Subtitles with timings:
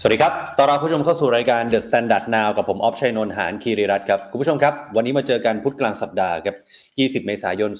[0.00, 6.56] สวัสดีครับ ต้อนรับผู้ชมเข้าสู่รายการ The Standard Now กับผมออฟชัยนนท์หานคีรีรัตน์ครับ คุณผู้ชมครับ วันนี้มาเจอกันพุธกลางสัปดาห์ครับ
[7.22, 7.70] 20 เมษายน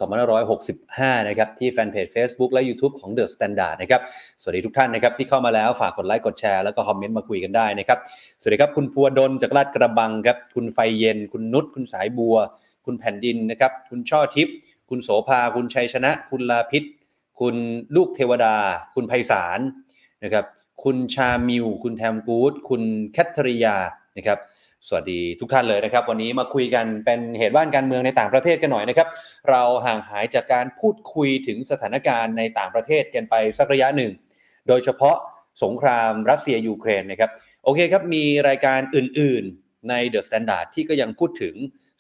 [0.59, 4.01] 2565 นะครับ ที่แฟนเพจ Facebook และ YouTube ของ The Standard นะครับ
[4.41, 7.99] สวัสดีทุกท่านนะครับที่เข้ามาแล้วฝากกดไลค์ กดแชร์ แล้วก็คอมเมนต์มาคุยกันได้นะครับ
[8.41, 12.37] สวัสดีครับ คุณพัวดลจากลาดกระบังครับ คุณไฟเย็น คุณนุช คุณสายบัว
[12.87, 14.55] คุณแผ่นดินนะครับ คุณช่อทิพย์
[14.89, 16.83] คุณโสภา คุณชัยชนะ คุณลาพิษ
[17.41, 17.55] คุณ
[17.97, 18.55] ลูกเทวดา
[18.95, 19.61] คุณไพศาล
[20.25, 20.47] นะครับ
[20.85, 22.83] คุณชามิว คุณแทมกูดคุณ
[23.13, 23.77] แคทเธอริยา
[24.17, 24.39] นะครับ
[24.89, 29.09] สวัสดีทุกท่านเลยนะครับ วันนี้มาคุยกันเป็นเหตุบ้านการเมืองในต่างประเทศกันหน่อยนะครับ
[29.51, 34.13] เราห่างหายจากการพูดคุยถึงสถานการณ์ในต่างประเทศกันไปสักระยะหนึ่ง
[34.69, 35.17] โดยเฉพาะ
[35.63, 37.31] สงครามรัสเซียยูเครนนะครับ
[37.65, 41.55] โอเคครับมีรายการอื่นๆใน THE STANDARD ที่ก็ยังพูดถึง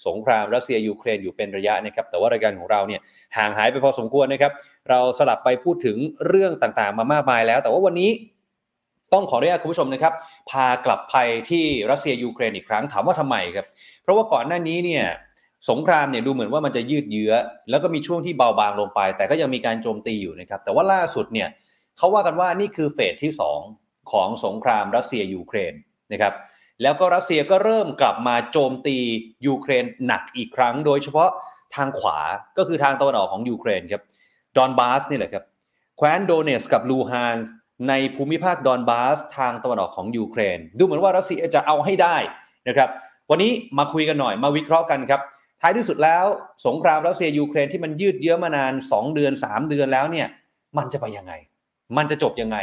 [0.06, 3.00] สงครามรัสเซียยูเครนอยู่เป็นระยะนะครับ แต่ว่ารายการของเราเนี่ย
[3.36, 4.52] ห่างหายไปพอสมควรนะครับ
[4.90, 8.10] เราสลับไปพูดถึงเรื่องต่างๆ มามากมายแล้ว แต่ว่าวันนี้
[9.12, 10.12] ต้องขออนุญาตคุณผู้ชมนะครับ
[10.50, 11.16] พากลับไป
[11.50, 13.66] ที่รัสเซียยูเครนอีกครั้งถามว่าทำไมครับ
[14.02, 15.04] เพราะว่าก่อนหน้านี้เนี่ย
[15.70, 17.32] สงครามเนี่ยดูเหมือนว่ามันจะยืดเยื้อ
[17.70, 21.48] แล้วก็มีช่วงที่เบาบางลงไป แต่ก็ยังมีการโจมตีอยู่นะครับ แต่ว่าล่าสุดเนี่ย
[21.96, 23.32] เขาว่ากันว่านี่คือ phase ที่
[23.72, 25.72] 2 ของสงครามรัสเซียยูเครน
[26.12, 26.34] นะครับ
[26.82, 28.96] แล้วก็รัสเซียก็เริ่มกลับมาโจมตี
[29.46, 31.30] ยูเครนหนักอีกครั้ง โดยเฉพาะ
[31.74, 32.18] ทางขวา
[32.58, 34.02] ก็คือทางตะวันออกของยูเครนครับ
[34.56, 35.44] ดอนบาสนี่แหละครับ
[35.98, 37.48] แคว้นโดเนตสก์กับลูฮานสก์
[37.88, 42.16] ในภูมิภาคดอนบาสทางตะวันออกของยูเครน ดูเหมือนว่ารัสเซียจะเอาให้ได้
[42.68, 42.88] นะครับ
[43.30, 45.20] วันนี้มาคุยกันหน่อยมาวิเคราะห์กันครับ
[45.60, 46.24] ท้ายที่สุดแล้ว
[46.66, 50.26] สงครามรัสเซียยูเครนที่มันยืดเยื้อมานาน 2 เดือน 3 เดือนแล้วเนี่ย
[50.78, 51.32] มันจะไปยังไง
[51.96, 52.58] มันจะจบยังไง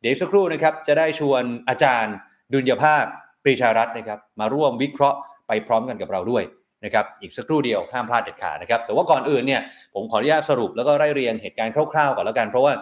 [0.00, 2.14] เดี๋ยวสักครู่นะครับจะได้ชวนอาจารย์
[2.52, 3.04] ดุลยภาค
[3.42, 6.44] ปรีชารัตน์นะครับมาร่วมวิเคราะห์ไปพร้อมกันกับเราด้วย
[6.84, 9.60] นะครับอีกสักครู่เดียวห้ามพลาดเด็ดขาดนะครับแต่ว่าก่อนอื่นเนี่ย
[9.94, 12.72] ผมขออนุญาตสรุปแล้วก็ไล่เรียงเหตุการณ์คร่าวๆก่อนแล้วกันเพราะว่า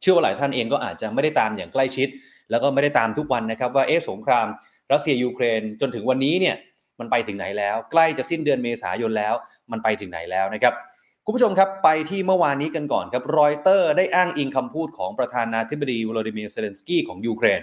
[0.00, 2.08] เชื่อว่าหลายท่านเองก็อาจจะไม่ได้ตามอย่างใกล้ชิด
[2.50, 4.46] แล้วก็ไม่ได้ตามทุกวันนะครับว่าเอ๊ะสงคราม
[4.92, 6.56] รัสเซียยูเครนจนถึงวันนี้เนี่ย
[7.00, 9.34] มันไปถึงไหนแล้ว ใกล้จะสิ้นเดือนเมษายนแล้ว
[9.70, 10.74] มันไปถึงไหนแล้วนะครับ
[11.24, 17.60] คุณผู้ชมครับไปที่เมื่อวานนี้กันก่อนครับรอยเตอร์ได้อ้างอิงคำพูดของประธานาธิบดีวลาดิเมียร์เซเลนสกี้ของยูเครน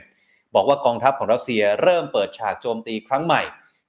[0.56, 3.42] บอกว่ากองทัพของรัสเซียเริ่มเปิดฉากโจมตีครั้งใหม่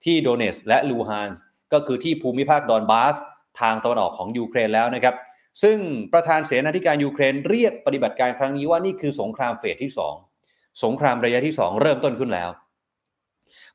[0.05, 1.43] ที่โดเนตสก์และลูฮานสก์
[1.73, 3.17] ก็คือที่ภูมิภาคดอนบาส
[3.61, 5.15] ทางตะวันออกของยูเครนแล้วนะครับ
[5.63, 5.77] ซึ่ง
[6.13, 9.93] ประธานเสนาธิการยูเครนเรียกปฏิบัติการครั้งนี้ว่านี่คือสงครามเฟสที่
[10.37, 12.51] 2 สงครามระยะที่ 2 เริ่มต้นขึ้นแล้ว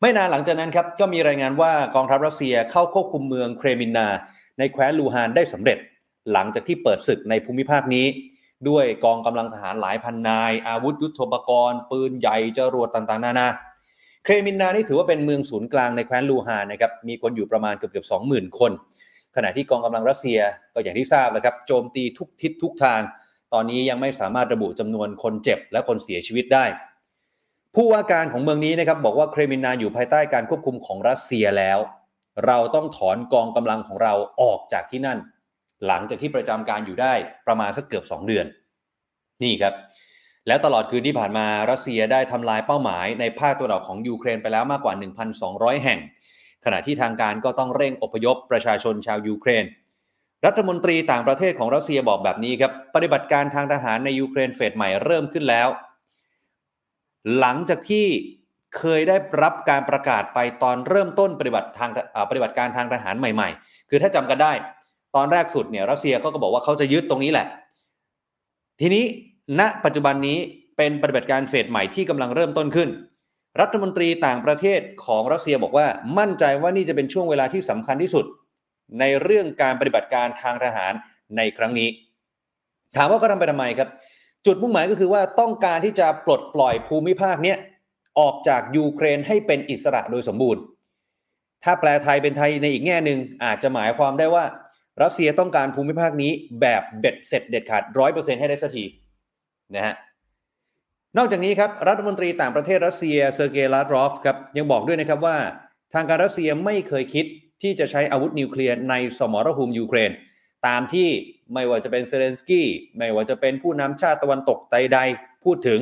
[0.02, 4.08] ไม่นานหลังจากนั้นครับก็มีรายงานว่ากองทัพรัสเซียเข้าควบคุมเมืองเครมินนา
[4.60, 5.78] ในแคว้นลูฮานได้สำเร็จ
[6.34, 8.06] หลังจากที่เปิดศึกในภูมิภาคนี้
[8.70, 13.48] ด้วยกองกำลังทหารหลายพันนาย อาวุธยุทโธปกรณ์ ปืนใหญ่จรวดต่างๆ นานา
[14.24, 18.72] เครมินนานี่ถือว่าเป็นเมืองศูนย์กลางในแคว้นลูฮานนะครับมีคนอยู่ประมาณเกือบเกือบสองหมื่นคน
[19.36, 20.40] ขณะที่กองกำลังรัสเซีย
[20.74, 23.02] ก็อย่างที่ทราบนะครับโจมตีทุกทิศทุกทาง
[23.54, 26.66] ตอนนี้ยังไม่สามารถระบุจำนวนคนเจ็บและคนเสียชีวิตได้
[27.76, 31.80] ผู้ว่าการของเมืองนี้นะครับบอกว่าเครมินนาอยู่ภายใต้การควบคุมของรัสเซียแล้ว
[32.46, 35.20] เราต้องถอนกองกำลังของเราออกจากที่นั่น
[35.88, 37.14] หลังจากที่ประจำการอยู่ได้
[37.48, 38.46] ประมาณสักเกือบ 2 เดือน
[39.44, 39.74] นี่ครับ
[40.48, 44.94] แล้วตลอดคืนที่ผ่านมารัสเซียได้ทำลายเป้าหมายในภาคตะวันออกของยูเครนไปแล้วมากกว่า
[45.40, 46.00] 1,200 แห่ง
[46.66, 49.66] ขณะที่ทางการก็ต้องเร่งอพยพประชาชนชาวยูเครน
[50.46, 55.68] รัฐมนตรีต่างประเทศของรัสเซียบอกแบบนี้ครับ ปฏิบัติการทางทหารในยูเครน phase ใหม่เริ่มขึ้นแล้ว
[57.40, 58.06] หลังจากที่
[58.78, 61.90] เคยได้รับการประกาศไปตอนเริ่มต้นปฏิบัติทาง
[62.30, 64.54] ปฏิบัติการทางทหารใหม่ ๆ คือถ้าจำกันได้
[65.16, 67.48] ตอนแรกสุดเนี่ยรัสเซียเขาก็บอกว่าเขาจะยึดตรงนี้แหละ
[68.80, 69.04] ทีนี้
[69.60, 70.38] ณปัจจุบันนี้
[70.78, 72.90] เป็นปฏิบัติการเฟสใหม่ที่กำลังเริ่มต้นขึ้น
[73.62, 75.88] รัฐมนตรีต่างประเทศของรัสเซียบอกว่า
[76.18, 78.26] มั่นใจว่านี่จะเป็นช่วงเวลาที่สำคัญที่สุด
[79.00, 80.94] ในเรื่องการปฏิบัติการทางทหาร
[81.38, 81.90] ในครั้งนี้
[82.96, 83.90] ถามว่าก็ทำไปทำไมครับ
[84.46, 87.58] จุดมุ่งหมายก็คือว่าต้องการที่จะปลดปล่อยภูมิภาคเนี้ย
[88.20, 90.62] ออกจากยูเครนให้เป็นอิสระโดยสมบูรณ์
[91.64, 94.46] ถ้าแปลไทยเป็นไทยในอีกแง่หนึ่งอาจจะหมายความได้ว่า
[95.04, 98.86] รัสเซียต้องการภูมิภาคนี้แบบเบ็ดเสร็จเด็ดขาดร้อยเปอร์เซ็นต์ให้ได้สักที
[99.76, 99.96] นะฮะ
[101.18, 105.38] นอกจากนี้ครับรัฐมนตรีต่างประเทศรัสเซียเซอร์เกย์ลาฟรอฟครับยังบอกด้วยนะครับว่า
[105.94, 107.26] ทางการรัสเซียไม่เคยคิด
[107.62, 110.12] ที่จะใช้อาวุธนิวเคลียร์ในสมรภูมิยูเครน
[110.68, 111.10] ตามที่
[111.54, 112.68] ไม่ว่าจะเป็นเซเลนสกี้
[112.98, 115.80] ไม่ว่าจะเป็นผู้นำชาติตะวันตกใดๆพูดถึง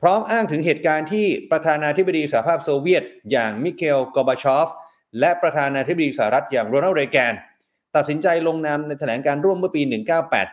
[0.00, 4.68] พร้อมอ้างถึงเหตุการณ์ที่ประธานาธิบดีสหภาพโซเวียต อย่างมิคาอิลกอร์บาชอฟ
[5.20, 7.34] และประธานาธิบดีสหรัฐอย่างโรนัลด์เรแกน
[7.96, 9.82] ตัดสินใจลงนามในแถลงการร่วมเมื่อปี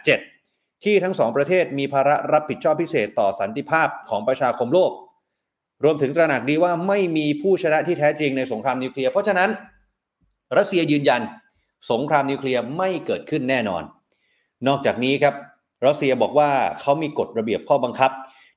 [0.09, 0.38] 1987
[0.83, 4.91] ที่ทั้งสองประเทศมีภาระรับผิดชอบพิเศษต่อสันติภาพของประชาคมโลก
[5.83, 9.49] รวมถึงตระหนักดีว่าไม่มีผู้ชนะที่แท้จริงในสงครามนิวเคลียร์เพราะฉะนั้น
[10.57, 11.21] รัสเซียยืนยัน
[11.91, 13.83] สงครามนิวเคลียร์ไม่เกิดขึ้นแน่นอน
[14.67, 15.35] นอกจากนี้ครับ
[15.85, 16.49] รัสเซียบอกว่า
[16.79, 18.11] เขามีกฎระเบียบข้อบังคับ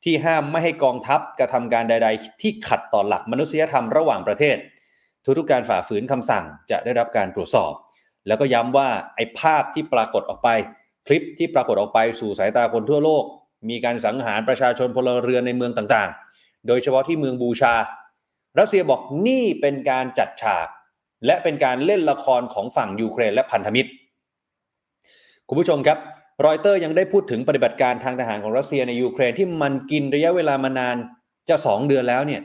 [0.05, 4.57] ที่ห้ามไม่ให้กองทัพกระทำการใด ๆ ที่ขัดต่อหลักมนุษยธรรมระหว่างประเทศ
[5.39, 7.73] ทุกๆการฝ่าฝืนคำสั่งจะได้รับการตรวจสอบ
[8.27, 10.49] แล้วก็ย้ำว่าไอ้ภาพที่ปรากฏออกไป
[11.07, 13.25] คลิปที่ปรากฏออกไปสู่สายตาคนทั่วโลก
[13.71, 17.75] มีการสังหารประชาชนพลเรือนในเมืองต่างๆ โดยเฉพาะที่เมืองบูชา
[18.59, 20.67] รัสเซียบอกนี่เป็นการจัดฉาก
[21.27, 23.91] และเป็นการเล่นละครของฝั่งยูเครนและพันธมิตร
[25.49, 25.99] คุณผู้ชมครับ
[26.47, 30.97] รอยเตอร์ยังได้พูดถึงปฏิบัติการทางทหารของรัสเซียในยูเครนที่มันกินระยะเวลามานาน
[31.49, 32.43] จะสองเดือนแล้วเนี่ย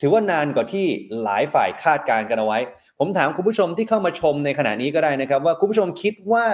[0.00, 0.86] ถือว่านานกว่าที่
[1.22, 2.58] หลายฝ่ายคาดการณ์กันเอาไว้
[2.98, 6.46] ผมถามคุณผู้ชมที่เข้ามาชมในขณะนี้ก็ได้นะครับ ว่าคุณผู้ชมคิดว่า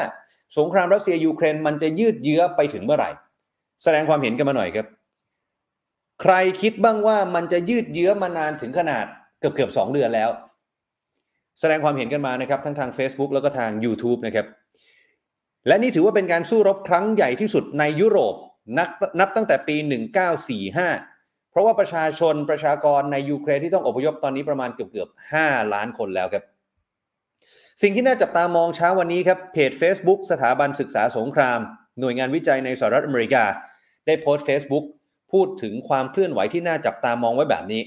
[0.58, 3.10] สงครามรัสเซียยูเครนมันจะยืดเยื้อไปถึงเมื่อไหร่
[3.82, 4.87] แสดงความเห็นกันมาหน่อยครับ
[6.22, 9.04] ใครคิดบ้างว่ามันจะยืดเยื้อมานานถึงขนาด
[9.40, 10.31] เกือบเกือบสองเดือนแล้ว
[11.60, 14.46] แสดงความเห็นกันมานะครับ ทั้งทาง Facebook แล้วก็ทาง YouTube นะครับ
[15.66, 18.34] และนี่ถือว่าเป็นการสู้รบครั้งใหญ่ที่สุดในยุโรป
[18.78, 18.88] นับ
[19.20, 19.76] นับตั้งแต่ปี
[20.44, 25.08] 1945 เพราะว่าประชาชนประชากรในยูเครนที่ต้องอพยพตอนนี้ประมาณเกือบเกือบ
[25.40, 26.44] 5ล้านคนแล้วครับ
[27.82, 31.58] สิ่งที่น่าจับตามองเช้าวันนี้ครับเพจ Facebook สถาบันศึกษาสงคราม
[32.00, 33.44] หน่วยงานวิจัยในสหรัฐอเมริกา
[34.06, 34.84] ได้โพสต์ Facebook
[35.32, 37.82] พูดถึงความเคลื่อนไหวที่น่าจับตามองไว้แบบนี้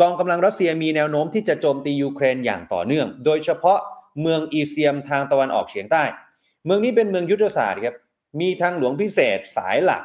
[0.00, 3.78] กองกำลังรัสเซียมีแนวโน้มที่จะโจมตียูเครนอย่างต่อเนื่อง โดยเฉพาะ
[4.20, 6.04] เมืองอีเซียมทางตะวันออกเฉียงใต้
[6.64, 7.96] เมืองนี้เป็นเมืองยุทธศาสตร์ครับ
[8.40, 10.02] มีทางหลวงพิเศษสายหลัก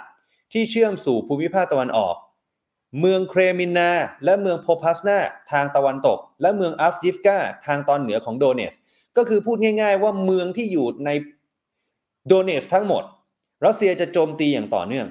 [0.53, 2.15] ที่เชื่อมสู่ภูมิภาคตะวันออก
[2.99, 3.89] เมืองเครมินนา
[4.25, 5.17] และเมืองโพพัสนา
[5.51, 8.73] ทางตะวันตก และเมืองอัฟดิฟกาทางตอนเหนือของโดเนส
[9.17, 11.09] ก็คือพูดง่าย ๆ ว่าเมืองที่อยู่ใน
[12.27, 13.03] โดเนสทั้งหมด
[13.65, 15.07] รัสเซียจะโจมตีอย่างต่อเนื่อง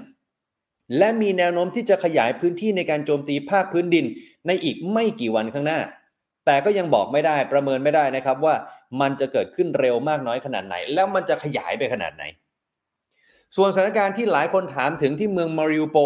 [0.98, 4.04] และมีแนวโน้มที่จะขยายพื้นที่ในการโจมตีภาคพื้นดิน
[4.46, 5.80] ในอีกไม่กี่วันข้างหน้า
[6.46, 8.54] แต่ก็ยังบอกไม่ได้ประเมินไม่ได้นะครับว่า
[9.00, 12.24] มันจะเกิดขึ้นเร็วมากน้อยขนาดไหน แล้วมันจะขยายไปขนาดไหน
[13.56, 15.98] ส่วนสถานการณ์ที่หลายคนถามถึงที่เมืองมาริอุโป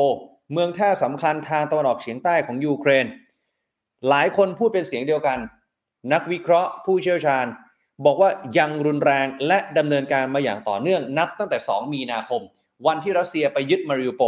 [0.52, 3.06] เมืองท่าสำคัญทางตะวันออกเฉียงใต้ของยูเครน
[4.08, 5.38] หลายคนพูดเป็นเสียงเดียวกัน
[6.12, 7.46] นักวิเคราะห์ผู้เชี่ยวชาญ
[8.04, 12.42] บอกว่ายังรุนแรงและดำเนินการมาอย่างต่อเนื่องนับตั้งแต่ 2 มีนาคม
[12.86, 14.22] วันที่รัสเซียไปยึดมาริอุโป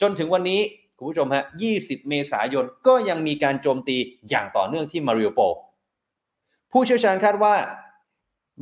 [0.00, 0.60] จนถึงวันนี้
[0.96, 1.44] คุณผู้ชมฮะ
[1.76, 3.96] 20 เมษายนก็ยังมีการโจมตี
[4.28, 5.40] อย่างต่อเนื่องที่มาริโอโป
[6.72, 7.54] ผู้เชี่ยวชาญคาดว่า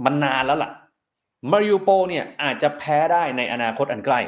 [0.05, 0.71] มันนานแล้วล่ะ
[1.51, 4.21] มาริโอโปเนี่ยอาจจะแพ้ได้ในอนาคตอันใกล้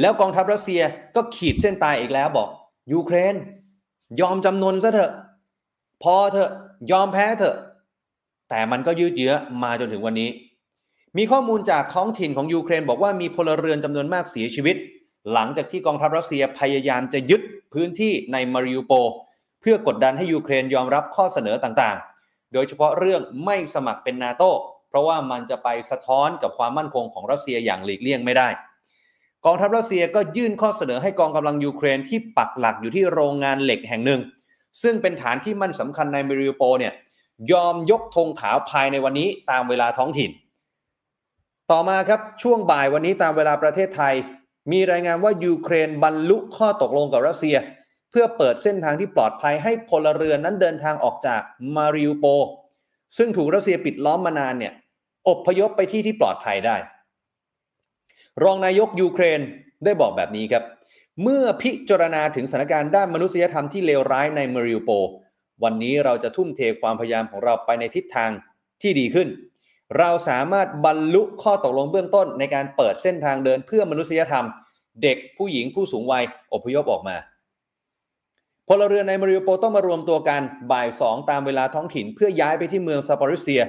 [0.00, 0.82] แล้วกองทัพรัสเซีย
[1.16, 2.48] ก็ขีดเส้นตายอีกแล้วบอก
[2.92, 3.34] ยูเครน
[4.20, 5.12] ยอมจำนนซะเถอะ
[6.02, 6.50] พอเถอะ
[6.92, 7.56] ยอมแพ้เถอะ
[8.50, 9.32] แต่มันก็ยืดเยื้อ
[9.62, 10.30] มาจนถึงวันนี้
[11.18, 14.76] มีข้อมูลจากท้องถิ่นของยูเครน บอกว่ามีพลเรือนจำนวนมากเสียชีวิต
[15.32, 17.40] หลังจากที่กองทัพรัสเซียพยายามจะยึด
[17.74, 18.92] พื้นที่ในมาริอูโปล
[19.60, 24.42] เพื่อกดดันให้ยูเครนยอมรับข้อเสนอต่างๆ โดยเฉพาะเรื่องไม่สมัครเป็นนาโต
[24.88, 28.48] เพราะว่ามันจะไปสะท้อนกับความมั่นคงของรัสเซียอย่างหลีกเลี่ยงไม่ได้
[29.46, 34.20] กองทัพรัสเซียก็ยื่นข้อเสนอให้กองกำลังยูเครนที่ปักหลักอยู่ที่โรงงานเหล็กแห่งหนึ่ง
[34.82, 36.92] ซึ่งเป็นฐานที่มั่นสำคัญในมาริอูโปลเนี่ย
[37.52, 40.30] ยอมยกธงขาวภายในวันนี้ตามเวลาท้องถิ่น
[41.70, 44.14] ต่อมาครับช่วงบ่ายวันนี้ตามเวลาประเทศไทย
[44.72, 47.56] มีรายงานว่ายูเครนบรรลุข้อตกลงกับรัสเซีย
[48.10, 51.40] เพื่อเปิดเส้นทางที่ปลอดภัยให้พลเรือนนั้นเดินทางออกจาก
[51.76, 52.26] มาริอุโป
[53.16, 54.72] ซึ่งถูกรัสเซียปิดล้อมมานานเนี่ย
[55.28, 56.76] อบพยพไปที่ที่ปลอดภัยได้
[58.42, 59.40] รองนายกยูเครน
[59.84, 60.64] ได้บอกแบบนี้ครับ
[61.22, 64.90] เมื่อพิจารณาถึงสถานการณ์ด้านมนุษยธรรมที่เลวร้ายในมาริอุโป
[65.64, 68.30] วันนี้เราจะทุ่มเทความพยายามของเราไปในทิศทาง
[68.82, 69.28] ที่ดีขึ้น
[69.98, 74.44] เราสามารถบรรลุข้อตกลงเบื้องต้นในการเปิดเส้นทางเดินเพื่อมนุษยธรรม
[75.02, 77.16] เด็กผู้หญิงผู้สูงวัยอพยพออกมา
[78.68, 83.62] พลเรือนในมาริโอโปต้องมารวมตัวกันบ่ายสองตามเวลาท้องถิ่นเพื่อย้ายไปที่เมืองซาปริเซีย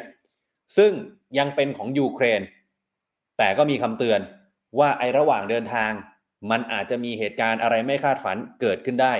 [0.77, 0.91] ซึ่ง
[1.37, 2.41] ยังเป็นของยูเครน
[3.37, 4.19] แต่ก็มีคำเตือน
[4.79, 5.91] ว่าไอระหว่างเดินทาง
[6.51, 9.13] มันอาจจะมีเหตุการณ์อะไรไม่คาดฝันเกิดขึ้นได้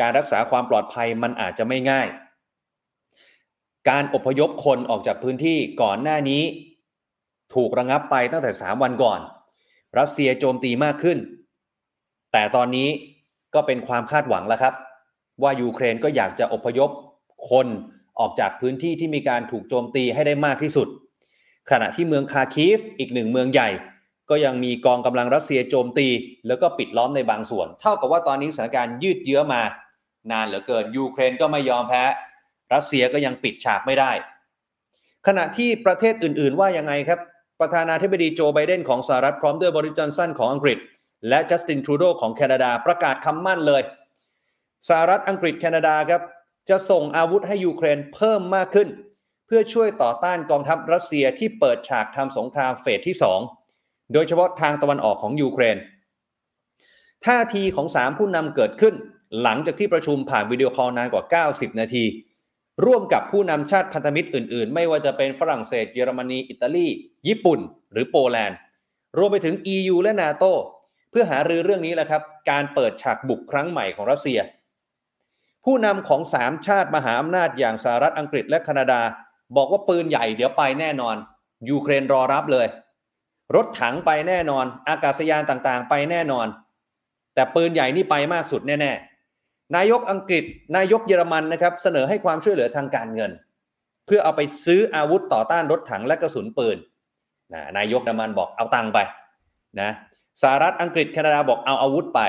[0.00, 2.08] การรักษาความปลอดภัยมันอาจจะไม่ง่าย
[3.88, 6.42] การอพยพคนออกจากพื้นที่ก่อนหน้านี้
[7.54, 9.20] ถูกระงับไปตั้งแต่สามวันก่อน
[9.98, 11.18] รัสเซียโจมตีมากขึ้น
[12.32, 12.88] แต่ตอนนี้
[13.54, 14.74] ก็เป็นความคาดหวังแล้วครับ
[15.42, 16.90] ว่ายูเครนก็อยากจะอพยพ
[17.50, 17.66] คน
[18.18, 20.88] ออกจากพื้นที่ที่มีการถูกโจมตีให้ได้มากที่สุด
[21.70, 23.68] ขณะที่เมืองคาคีฟอีกหนึ่งเมืองใหญ่
[24.30, 26.08] ก็ยังมีกองกำลังรัสเซียโจมตี
[26.46, 29.62] แล้วก็ปิดล้อมในบางส่วน เท่ากับว่าตอนนี้สถานการณ์ยืดเยื้อมา
[30.30, 32.04] นานเหลือเกินยูเครนก็ไม่ยอมแพ้
[32.74, 34.12] รัสเซียก็ยังปิดฉากไม่ได้
[35.26, 37.20] ขณะที่ประเทศอื่น ๆ ว่ายังไงครับ
[37.60, 40.78] ประธานาธิบดีโจไบเดนของสหรัฐพร้อมด้วยบอริสจอห์นสันของอังกฤษ
[41.28, 43.82] และจัสตินทรูโดของแคนาดาประกาศคำมั่นเลย
[44.88, 46.22] สหรัฐอังกฤษแคนาดาครับ
[46.70, 48.88] จะส่งอาวุธให้ยูเครนเพิ่มมากขึ้น
[49.46, 53.63] เพื่อช่วยต่อต้านกองทัพรัสเซียที่เปิดฉากทำสงคราม phase ที่ 2
[54.12, 55.76] โดยเฉพาะทางตะวันออกของยูเครน
[57.26, 58.94] ท่าทีของสามผู้นำเกิดขึ้น
[59.42, 62.04] หลังจากที่ประชุมผ่านวิดีโอคอลนานกว่า 90 นาที
[62.84, 66.86] ร่วมกับผู้นำชาติพันธมิตรอื่น ๆ ไม่ว่าจะเป็นฝรั่งเศส เยอรมนี อิตาลี
[67.28, 67.60] ญี่ปุ่น
[67.92, 68.58] หรือโปแลนด์
[69.18, 70.44] รวมไปถึง EU และนาโต
[71.10, 74.40] เพื่อหารือเรื่องนี้แหละครับ การเปิดฉากบุกครั้งใหม่ของรัสเซีย
[75.64, 79.00] ผู้นำของสามชาติมหาอำนาจอย่างสหรัฐอังกฤษและแคนาดา
[79.56, 81.16] บอกว่าปืนใหญ่เดี๋ยวไปแน่นอน
[81.70, 82.66] ยูเครนรอรับเลย
[83.56, 86.46] รถถังไปแน่นอน อากาศยานต่างๆ ไปแน่นอน
[87.34, 90.44] แต่ปืนใหญ่นี่ไปมากสุดแน่ๆ นายกอังกฤษ
[90.76, 93.30] นายกเยอรมันนะครับ เสนอให้ความช่วยเหลือทางการเงิน
[94.06, 96.76] เพื่อเอาไปซื้ออาวุธต่อต้านรถถังและกระสุนปืน
[97.54, 98.98] นะนายกเยอรมันบอกเอาตังค์ไป
[99.80, 99.90] นะ
[100.42, 102.20] สหรัฐอังกฤษแคนาดาบอกเอาอาวุธไป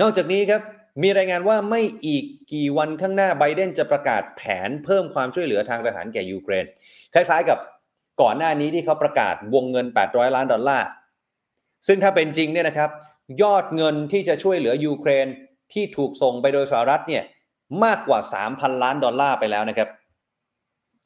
[0.00, 0.62] นอกจากนี้ครับ
[1.02, 6.64] มีรายงานว่าไม่อีกกี่วันข้างหน้าไบเดนจะประกาศแผนเพิ่มความช่วยเหลือทางทหารแก่ยูเครน
[7.14, 7.58] คล้ายๆกับ
[8.20, 10.86] ก่อนหน้านี้ที่เขาประกาศวงเงิน 800 ล้านดอลลาร์
[11.86, 12.90] ซึ่งถ้าเป็นจริงเนี่ยนะครับ
[13.42, 15.26] ยอดเงินที่จะช่วยเหลือยูเครน
[15.72, 17.22] ที่ถูกส่งไปโดยสหรัฐเนี่ย
[17.84, 18.18] มากกว่า
[18.50, 19.88] 3,000 ล้านดอลลาร์ไปแล้วนะครับ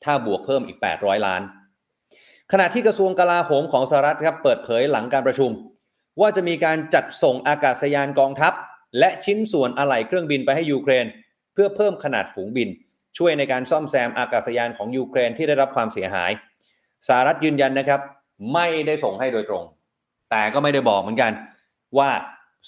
[0.05, 1.43] ถ้าบวกเพิ่มอีก 800 ล้าน
[2.53, 5.51] ขณะที่กระทรวงกลาโหมของสหรัฐครับเปิดเผยหลังการประชุม
[6.21, 8.53] ว่าจะมีการจัดส่งอากาศยานกองทัพ
[8.99, 11.07] และชิ้นส่วนอะไหล่เครื่องบินไปให้ยูเครน
[11.53, 12.69] เพื่อเพิ่มขนาดฝูงบิน
[13.19, 16.31] ช่วยในการซ่อมแซมอากาศยานของยูเครนที่ได้รับความเสียหาย
[17.09, 18.01] สหรัฐยืนยันนะครับ
[18.55, 19.65] ไม่ได้ส่งให้โดยตรง
[20.31, 21.33] แต่ก็ไม่ได้บอกเหมือนกัน
[21.99, 22.11] ว่า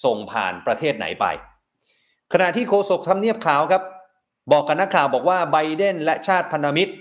[0.05, 1.27] ส่งผ่านประเทศไหนไป
[2.33, 3.83] ขณะที่โฆษกทำเนียบขาวครับ
[4.53, 6.93] บอกกับนักข่าวบอกว่าไบเดนและชาติพันธมิตร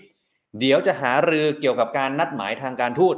[0.59, 3.15] เดี๋ยวจะหารือเกี่ยวกับการนัดหมายทางการทูต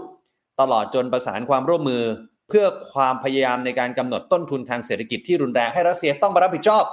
[0.59, 2.03] ตลอดจนประสานความร่วมมือ
[2.49, 6.83] เพื่อความพยายามในการกำหนดต้นทุนทางเศรษฐกิจที่รุนแรงให้รัสเซียต้องมารับผิดชอบ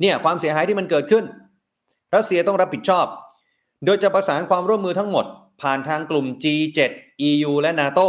[0.00, 1.24] เนี่ยความเสียหายที่มันเกิดขึ้น
[2.16, 3.06] รัสเซียต้องรับผิดชอบ
[3.84, 5.26] โดยจะประสานความร่วมมือทั้งหมด
[5.60, 6.80] ผ่านทางกลุ่ม G7
[7.28, 8.06] EU และ NATO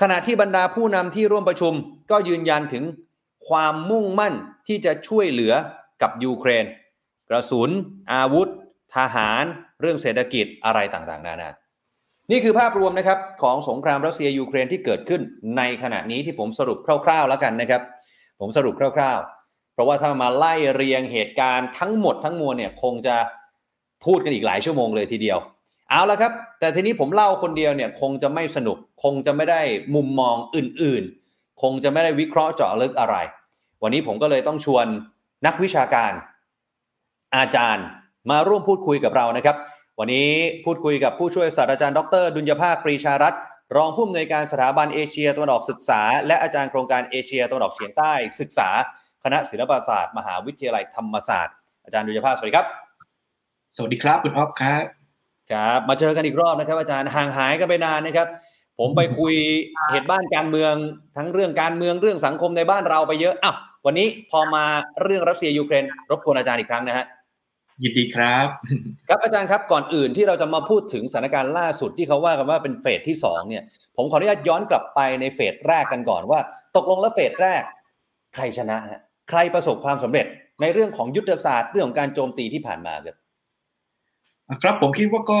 [0.00, 1.72] ขณะที่บรรดาผู้นำที่ร่วมประชุม
[2.10, 2.84] ก็ยืนยันถึง
[3.48, 4.34] ความมุ่งมั่น
[4.66, 5.54] ที่จะช่วยเหลือ
[6.02, 6.64] กับยูเครน
[7.28, 7.70] กระสุน
[8.12, 8.48] อาวุธ
[8.96, 9.44] ทหาร
[9.80, 11.50] เรื่องเศรษฐกิจอะไรต่างๆ นานา
[12.30, 15.22] นี่คือภาพรวมนะครับของสงครามรัสเซียยูเครนที่เกิดขึ้น
[15.56, 17.82] ในขณะนี้ที่ผมสรุปคร่าว ๆ แล้วกันนะครับ
[18.40, 23.16] ผมสรุปคร่าว ๆ เพราะว่าถ้ามาไล่เรียงเหตุการณ์ทั้งหมดทั้งมวลเนี่ยคงจะ
[24.04, 25.38] พูดกันอีกหลายชั่วโมงเลยทีเดียว
[25.92, 29.60] เอาละครับ แต่ทีนี้ผมเล่าคนเดียวเนี่ยคงจะไม่สนุก คงจะไม่ได้
[29.94, 33.16] มุมมองอื่นๆ คงจะไม่ได้วิเคราะห์เจาะลึกอะไร
[33.82, 34.86] วันนี้ผมก็เลยต้องชวน
[35.46, 36.12] นักวิชาการ
[37.36, 37.86] อาจารย์
[38.30, 39.56] มาร่วมพูดคุยกับเรานะครับ
[39.98, 40.28] วันนี้
[40.64, 43.40] พูดคุยกับผู้ช่วยศาสตราจารย์ดร ดุลยภาคปรีชารัตน์
[43.76, 48.68] รองผู้อำนวยการสถาบันเอเชียตะวันออกศึกษา และอาจารย์โครงการเอเชียตะวันออกเฉียงใต้ศึกษา
[49.24, 52.66] คณะศิลปศาสตร์ มหาวิทยาลัยธรรมศาสตร์ อาจารย์ดุลยภาคสวัสดีครับ
[53.76, 55.01] สวัสดีครับคุณอ๊อฟครับ
[55.50, 58.28] ครับมาเจอกันอีกรอบนะครับ อาจารย์ห่างหายกันไปนานนะครับ
[58.78, 59.34] ผมไปคุย
[59.90, 60.74] เหตุบ้านการเมือง
[61.16, 63.56] ทั้งเรื่องการเมืองเรื่องสังคมในบ้านเราไปเยอะอ้าว
[63.86, 64.64] วันนี้พอมา
[65.02, 67.06] เรื่องรัสเซียยูเครนรบกวนอาจารย์อีกครั้งนะฮะ
[67.82, 68.48] ยินดีครับ
[69.08, 73.62] ครับอาจารย์ครับก่อนอื่นที่เราจะมาพูดถึงสถานการณ์ล่าสุดที่เขาว่ากันว่าเป็นเฟสที่สองเนี่ย
[73.96, 76.40] ผมขออนุญาตย้อนกลับไปในเฟสแรกกันก่อนว่า
[76.76, 77.62] ตกลงแล้วเฟสแรก
[78.34, 80.26] ใครชนะฮะใครประสบความสำเร็จ
[80.60, 83.16] ในเรื่องของยุทธศาสตร์เรื่องของการโจมตีที่ผ่านมาครับ
[84.62, 85.40] ครับผมคิดว่าก็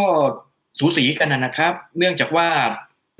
[0.78, 2.48] สูสีกันนะครับ เนื่องจากว่า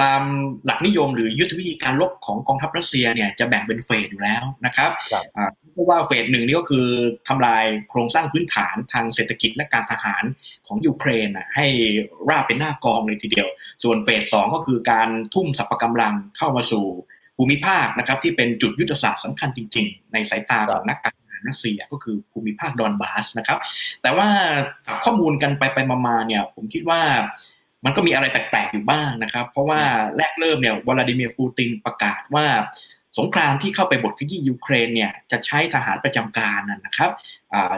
[0.03, 0.23] ตาม
[0.67, 6.87] หลักนิยมหรือยุทธวิธีการลบของกองทัพรัสเซียเนี่ยจะแบ่งเป็นเฟสอยู่แล้วนะครับครับเพราะว่าเฟสหนึ่งนี่ก็คือ
[7.29, 10.25] ทำลายโครงสร้างพื้นฐานทางเศรษฐกิจและการทหาร
[10.67, 11.67] ของยูเครนนะให้
[12.29, 13.49] ราบเป็นหน้ากองเลยทีเดียว
[13.83, 16.87] ส่วนเฟสสองก็คือการทุ่มสรรพกำลังเข้ามาสู่
[17.37, 23.59] ภูมิภาคนะครับที่เป็นจุดยุทธศาสตร์สำคัญจริง ๆ ในสายตาของนักการทหา รัสเซียก็คือภูมิภาคดอนบาสนะครับ
[24.03, 24.29] แต่ว่า
[25.05, 27.01] ข้อมูลกันไปไปมาๆเนี่ยผมคิดว่า
[27.85, 29.81] มันก็มีอะไรแปลกๆอยู่บ้างนะครับ เพราะว่า
[30.17, 32.47] แรกเริ่มเนี่ยวลาดิเมียร์ปูตินประกาศว่า
[33.19, 37.11] สงครามที่เข้าไปบทขยี้ยูเครนเนี่ยจะใช้ทหารประจำการนะครับ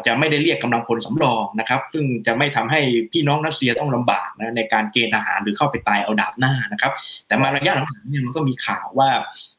[0.07, 2.81] จะไม่ได้เรียกกำลังพลสำรองนะครับ ซึ่งจะไม่ทำให้
[3.13, 6.93] พี่น้องรัสเซียต้องลำบากนะในการเกณฑ์ทหารหรือเข้าไปตายเอาดาบหน้านะครับ
[7.27, 9.11] แต่มาระยะหลังๆเนี่ยมันก็มีข่าวว่า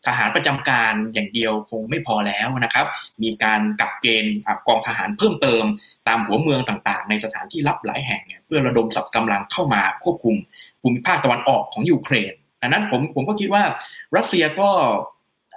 [0.06, 2.86] ทหารประจำการอย่างเดียวคงไม่พอแล้วนะครับ
[3.24, 4.36] มีการกักเกณฑ์
[4.68, 5.64] กองทหารเพิ่มเติม
[6.08, 10.36] ตามหัวเมืองต่างๆ ในสถานที่รับหลายแห่งเนี่ยเพื่อระดมสรรพกำลังเข้ามาควบคุม
[10.82, 13.64] ภูมิภาคตะวันออกของยูเครนดังนั้นผมผมก็คิดว่า
[14.16, 14.70] รัสเซียก็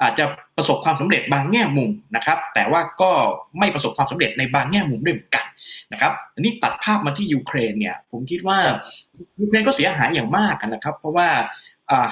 [0.02, 0.24] อาจจะ
[0.56, 3.10] ประสบความสำเร็จบางแง่มุมนะครับ แต่ว่าก็
[3.58, 5.46] ไม่ประสบความสำเร็จในบางแง่มุมด้วยเหมือนกัน
[5.92, 8.58] นะครับอันนี้ตัดภาพมาที่ยูเครนเนี่ย ผมคิดว่า
[9.40, 11.30] ยูเครนก็เสียหายอย่างมากนะครับ เพราะว่า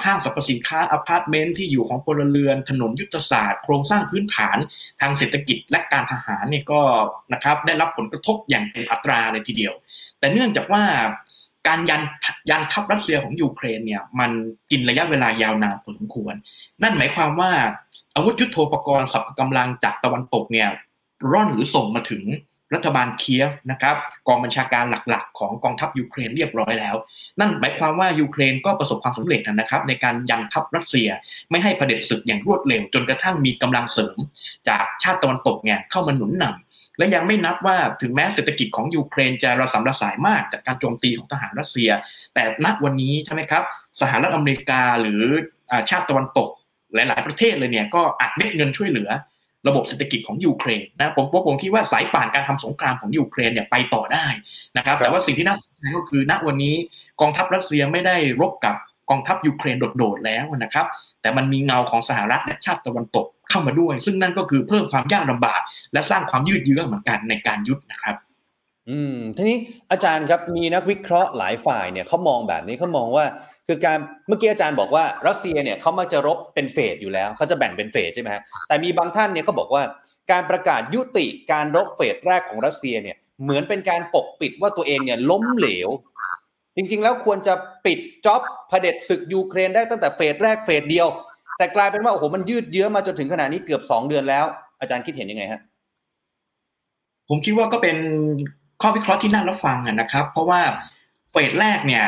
[0.05, 4.57] ห้างสรรพสินค้าอพาร์ตเมนต์ที่อยู่ของพลเรือน ถนนยุทธศาสตร์ โครงสร้างพื้นฐาน
[5.01, 6.81] ทางเศรษฐกิจและการทหารเนี่ยก็
[7.33, 9.73] นะครับได้รับผลกระทบอย่างเป็นอัตราเลยทีเดียว
[10.19, 10.83] แต่เนื่องจากว่า
[11.67, 12.01] การยัน
[12.49, 14.31] ยันทัพรัสเซียของยูเครนเนี่ยมัน
[14.71, 16.33] กินระยะเวลายาวนานพอสมควร
[16.83, 17.51] นั่นหมายความว่า
[18.15, 20.69] อาวุธยุโทโธปกรณ์สรรพกำลังจากตะวันตกเนี่ย
[21.31, 22.23] ร่อนหรือส่งมาถึง
[22.75, 23.95] รัฐบาลเคียฟนะครับ
[24.27, 26.95] กองบัญชาการหลักๆ ของกองทัพยูเครนเรียบร้อยแล้ว
[27.39, 31.09] นั่นหมายความว่ายูเครนก็ประสบความสำเร็จนะครับ ในการยันทัพรัสเซีย
[31.49, 34.17] ไม่ให้เผด็จศึกอย่างรวดเร็ว จนกระทั่งมีกำลังเสริม
[34.69, 36.66] จากชาติตะวันตกเนี่ยเข้ามาหนุนนำ
[36.97, 41.89] และยังไม่นับว่าถึงแม้เศรษฐกิจของยูเครนจะระสำระสายมากจากการโจมตีของทหารรัสเซีย
[42.33, 43.63] แต่ณวันนี้ใช่ไหมครับ
[44.01, 45.21] สหรัฐอเมริกาหรือ
[45.89, 46.49] ชาติตะวันตก
[46.93, 49.09] หลาย ๆ ประเทศเลยเนี่ยก็อัดเม็ดเงินช่วยเหลือ
[49.67, 54.25] ระบบเศรษฐกิจของยูเครนนะผมผมคิดว่าสายป่านการทำสงครามของยูเครนเนี่ยไปต่อได้
[54.77, 56.75] นะครับ แต่ว่าสิ่งที่น่าสนใจก็คือณวันนี้
[57.21, 58.75] กองทัพรัสเซียไม่ได้รบกับ
[59.09, 60.85] กองทัพยูเครนโดดๆแล้วนะครับ
[61.21, 65.61] แต่มันมีเงาของสหรัฐและชาติตะวันตกเข้ามาด้วย ซึ่งนั่นก็คือเพิ่มความยากลำบาก
[65.93, 68.15] และสร้างความยืดเยื้อเหมือนกันในการยุดนะครับ
[68.89, 69.57] อืมทีนี้
[69.91, 73.25] อาจารย์ครับมีนักวิเคราะห์หลายฝ่ายเนี่ยเขามองแบบนี้เขามองว่า
[73.67, 73.97] คือการ
[74.27, 79.83] เมื่อกี้อาจารย์บอกว่ารัสเซียเนี่ยเขามักจะรบเป็นเฟสอยู่แล้วเขาจะแบ่งเป็นเฟสใช่ไหมฮะแต่มีบางท่านเนี่ยเขาบอกว่า
[80.31, 85.89] การประกาศยุติการรบเฟสแรกของรัสเซียเนี่ยเหมือนเป็นการปกปิดว่าตัวเองเนี่ยล้มเหลว
[86.77, 87.53] จริง ๆ แล้วควรจะ
[87.85, 91.07] ปิดจ็อบเผด็จศึกยูเครนได้ตั้งแต่เฟสแรกเฟสเดียว
[91.57, 94.45] แต่กลายเป็นว่าโอ้โหมันยืดเยื้อมาจนถึงขนาดนี้เกือบสองเดือนแล้ว
[94.79, 95.61] อาจารย์คิดเห็นยังไงฮะ
[97.29, 97.97] ผมคิดว่าก็เป็น
[98.81, 100.61] ข้อวิเคราะห์ที่น่ารับฟังนะครับ เพราะว่า
[101.31, 102.05] เฟสแรกเนี่ย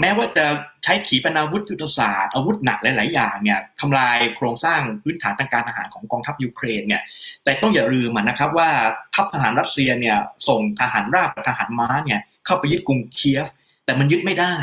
[0.00, 0.46] แม้ว่าจะ
[0.84, 7.02] ใช้ขีปนาวุธยุทธศาสตร์อาวุธหนักหลาย ๆ อย่างเนี่ยทำลายโครงสร้างพื้นฐานทางการทหารของกองทัพยูเครนเนี่ย
[7.44, 8.68] แต่ต้องอย่าลืมนะครับว่า
[9.14, 10.18] ทัพทหารรัสเซียเนี่ย
[10.48, 13.46] ส่งทหารราบกับทหารม้าเนี่ย เข้าไปยึดกรุงเคียฟ
[13.84, 14.54] แต่มันยึดไม่ได้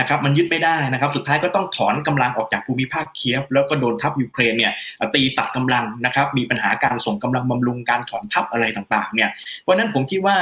[0.00, 4.72] นะครับมันยึดไม่ได้นะครับสุดท้ายก็ต้องถอนกำลังออกจากภูมิภาคเคียฟ แล้วก็โดนทัพยูเครนเนี่ย
[5.14, 9.30] ตีตัดกำลังนะครับมีปัญหาการส่งกำลังบำรุงการถอนทัพอะไรต่างๆเนี่ย
[9.62, 10.36] เพราะนั้นผมคิดว่า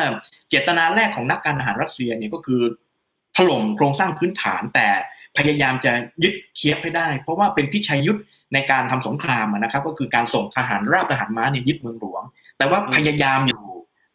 [0.49, 2.63] เจตนาแรกของนักการทหารรัสเซียเนี่ยก็คือ
[3.37, 4.89] ถล่มโครงสร้างพื้นฐานแต่
[5.37, 5.93] พยายามจะ
[6.23, 8.21] ยึดเคียฟให้ได้ เพราะว่าเป็นพิชัยยุทธ
[8.55, 12.23] ในการทำสงครามนะครับก็คือการส่งทหารราบทหารม้าเนี่ยยึดเมืองหลวง
[12.59, 13.63] แต่ว่าพยายามอยู่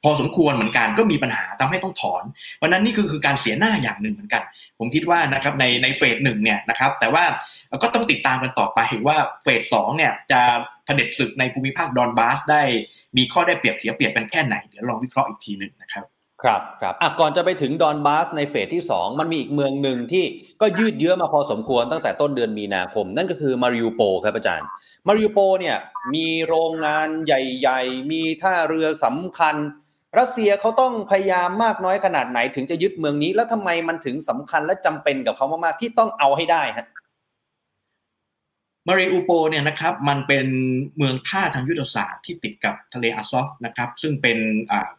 [0.03, 2.23] พอสมควรเหมือนกันก็มีปัญหาทำให้ต้องถอน
[2.62, 4.43] วันนั้นนี่คือคือการเสียหน้าอย่างหนึ่งเหมือนกัน
[4.79, 7.23] ผมคิดว่านะครับในในเฟสหนึ่งเนี่ยนะครับแต่ว่า
[7.83, 10.41] ก็ต้องติดตามกันต่อไปว่าเฟสสองเนี่ยจะ
[10.86, 12.63] เผด็จศึกในภูมิภาคดอนบาสได้
[13.17, 16.05] มีข้อได้เปรียบเสียเปรียบเป็นแค่ไหนเดี๋ยวลองวิเคราะห์อีกทีหนึ่งนะครับ
[16.43, 20.25] ครับครับอะก่อนจะไปถึงดอนบาสในเฟสที่ 2 มันมีอีกเมืองหนึ่งที่
[20.62, 24.67] ก็ยืดเยื้อมาพอสมควรตั้งแต่ต้นเดือนมีนาคม นั่นก็คือมาริอูโปครับอาจารย์
[25.07, 25.77] มาริอูโปเนี่ย
[26.15, 29.55] มีโรงงานใหญ่ ๆ มีท่าเรือสำคัญ
[30.19, 36.88] รัสเซียเขาต้องพยายามมากน้อยขนาดไหนถึงจะยึดเมืองนี้ แล้วทำไมมันถึงสำคัญและจำเป็นกับเขามากๆที่ต้องเอาให้ได้ฮะ
[38.88, 40.47] มาริอูโปเนี่ยนะครับมันเป็น
[40.97, 44.38] เมืองท่าทางยุทธศาสตร์ที่ติดกับทะเลอาซอฟนะครับซึ่งเป็น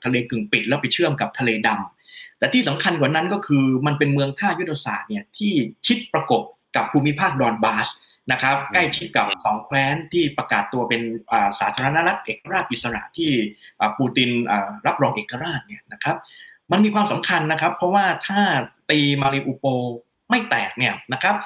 [0.04, 5.52] ทะเลกึ่งปิดแล้วไปเชื่อมกับทะเลดำแต่ที่สำคัญกว่านั้นก็คือมันเป็นเมืองท่ายุทธศาสตร์เนี่ยที่
[5.86, 6.42] ชิดประกบ
[6.76, 7.86] กับภูมิภาคดอนบาส
[8.32, 11.02] นะครับ ใกล้ชิดกับสองแคว้นที่ประกาศตัวเป็น
[11.60, 13.30] สาธารณรัฐเอกราชอิสระที่
[13.98, 14.30] ปูติน
[14.86, 16.16] รับรองเอกราชเนี่ยนะครับ
[16.72, 18.40] มันมีความสำคัญนะครับ เพราะว่าถ้า
[18.90, 19.66] ตีมาริอูโป
[20.30, 21.36] ไม่แตกเนี่ยนะครับ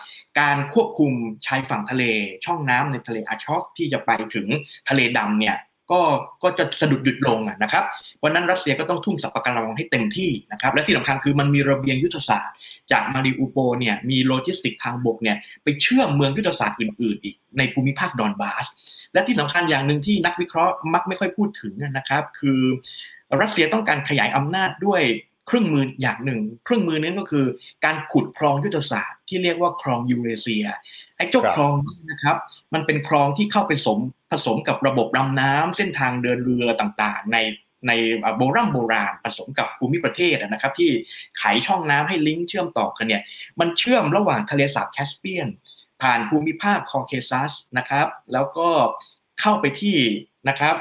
[0.41, 1.13] การควบคุม
[1.47, 2.05] ชายฝั่งทะเล
[2.45, 4.47] ช่องน้ำในทะเลอาชอฟที่จะไปถึง
[4.89, 5.57] ทะเลดำเนี่ย
[5.93, 6.01] ก็
[6.43, 7.85] ก็จะสะดุดหยุดลงนะครับ
[8.25, 12.55] วันนั้นรัสเซียก็ต้องทุ่มสรรพกำลังให้เต็มที่นะครับและที่สำคัญคือมันมีระเบียงยุทธศาสตร์
[12.93, 18.67] จากมาริอูโปลเนี่ยมีโลจิสติกทางบกเนี่ยไปเชื่อมเมืองยุทธศาสตร์อื่นๆอีกในภูมิภาคดอนบาส
[19.13, 22.61] และที่สำคัญอย่างหนึ่งที่นักวิเคราะห์มักไม่ค่อยพูดถึงนะครับ คือ
[23.41, 25.03] รัสเซียต้องการขยายอำนาจด้วย
[25.47, 27.47] เครื่องมืออย่างหนึ่ง เครื่องมือนั้นก็คือ
[27.85, 30.65] การขุดคลองยุทธศาสตร์ที่เรียกว่าคลองยูเรเซีย
[31.17, 32.37] ไอ้เจ้าคลองนี้นะครับ
[32.75, 33.99] มันเป็นคลองที่เข้าไปสม
[34.31, 37.39] ผสมกับระบบรำน้ำเส้นทางเดินเรือต่างๆ ใน
[37.89, 37.93] ใน
[38.37, 40.91] โบราณโบราณผสมกับภูมิประเทศนะครับ ที่
[41.39, 43.23] ไขช่องน้ำให้ลิงก์เชื่อมต่อกันเนี่ย
[43.61, 45.49] มันเชื่อมระหว่างทะเลสาบแคสเปียน
[46.03, 48.69] ผ่านภูมิภาคคอเคซัสนะครับ แล้วก็
[49.41, 49.97] เข้าไปที่
[50.49, 50.77] นะครับ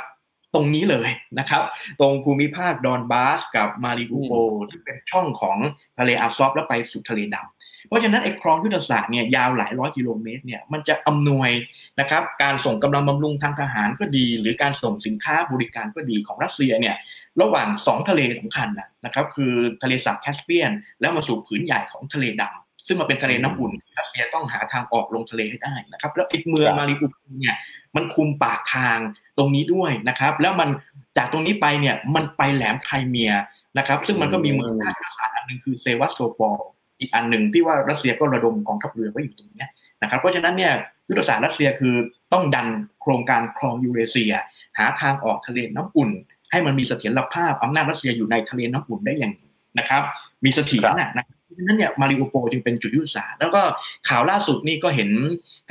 [0.54, 1.10] ตรงนี้เลย
[1.40, 1.64] นะครับ
[2.00, 4.32] ตรงภูมิภาคดอนบาสกับมาริอูโป
[4.70, 5.58] ที่เป็นช่องของ
[6.00, 11.52] ทะเลอาซอฟแล้วไปสู่ทะเลดำเพราะฉะนั้นไอ้คลองยุทธศาสตร์เนี่ยยาวหลายร้อยกิโลเมตรเนี่ยมันจะอำนวย
[12.00, 16.96] นะครับการส่งกำลังบำรุงทางทหารก็ดี หรือการส่งสินค้าบริการก็ดีของรัสเซียเนี่ย
[17.42, 18.70] ระหว่างสองทะเลสำคัญ
[19.06, 27.56] นะครับคือทะเลสาบแคสเปียน แล้วมาสู่ผืนใหญ่ของทะเลดำ ซึ่งมันเป็นทะเลน้ำอุ่นรัสเซียต้องหาทางออกลงทะเลให้ได้นะครับ แล้วอีกเมืองมาริอูปเนี่ย
[27.96, 28.98] มันคุมปากทาง
[29.38, 30.70] ตรงนี้ด้วยนะครับ แล้วมัน
[31.18, 33.32] จากตรงนี้ไปเนี่ยมันไปแหลมไครเมีย
[33.78, 36.60] นะครับ ซึ่งมันก็มีเมืองท่าอากาศอันหนึ่งคือเซวัสโตปอล
[37.00, 39.66] อีกอันหนึ่งที่ว่ารัสเซียก็ระดมกองทัพเรือไว้อยู่ตรงนี้
[40.02, 40.74] นะครับ เพราะฉะนั้นเนี่ย
[41.10, 41.96] ยุทธศาสตร์รัสเซียคือ
[42.34, 42.68] ต้องดัน
[43.02, 44.34] โครงการคลองยูเรเซีย
[44.78, 46.10] หาทางออกทะเลน้ำอุ่น
[46.52, 49.34] ให้มันมีเสถียรภาพอำนาจรัสเซียอยู่ในทะเลน้ำอุ่นได้อย่าง
[49.80, 50.04] นะครับ
[50.44, 53.62] มีเสถียรนะเพราะ ฉะนั้นเนี่ยมาริอูโปลจึงเป็นจุดยุทธศาสตร์แล้วก็
[54.10, 55.10] ข่าวล่าสุดนี่ก็เห็น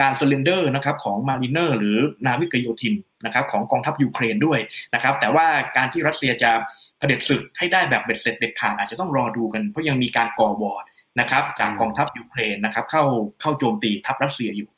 [0.00, 4.58] การ surrender นะครับของ marine หรือนาวิกโยธินนะครับของกองทัพยูเครนด้วย
[4.94, 6.50] นะครับ แต่ว่าการที่รัสเซียจะ
[6.98, 10.82] เผด็จศึกให้ได้แบบเบ็ดเสร็จเด็ดขาดอาจจะต้องรอดูกันเพราะยังมีการก่อ war
[11.20, 13.04] นะครับจากกองทัพยูเครนนะครับเข้า
[13.40, 14.68] เข้าโจมตีทัพรัสเซียอยู่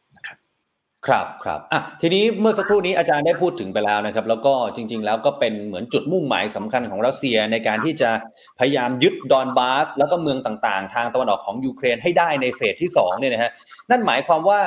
[1.06, 8.10] ครับครับอะทีนี้เมื่อสักครู่นี้อาจารย์ได้พูดถึงไปแล้วนะครับ แล้วก็จริง ๆ แล้วก็เป็นเหมือนจุดมุ่งหมายสำคัญของรัสเซียในการที่จะ
[8.58, 13.50] พยายามยึดดอนบาส แล้วก็เมืองต่างๆ ทางตะวันออกของยูเครนให้ได้ในเฟสที่2เนี่ยนะฮะ
[13.90, 14.60] นั่นหมายความว่า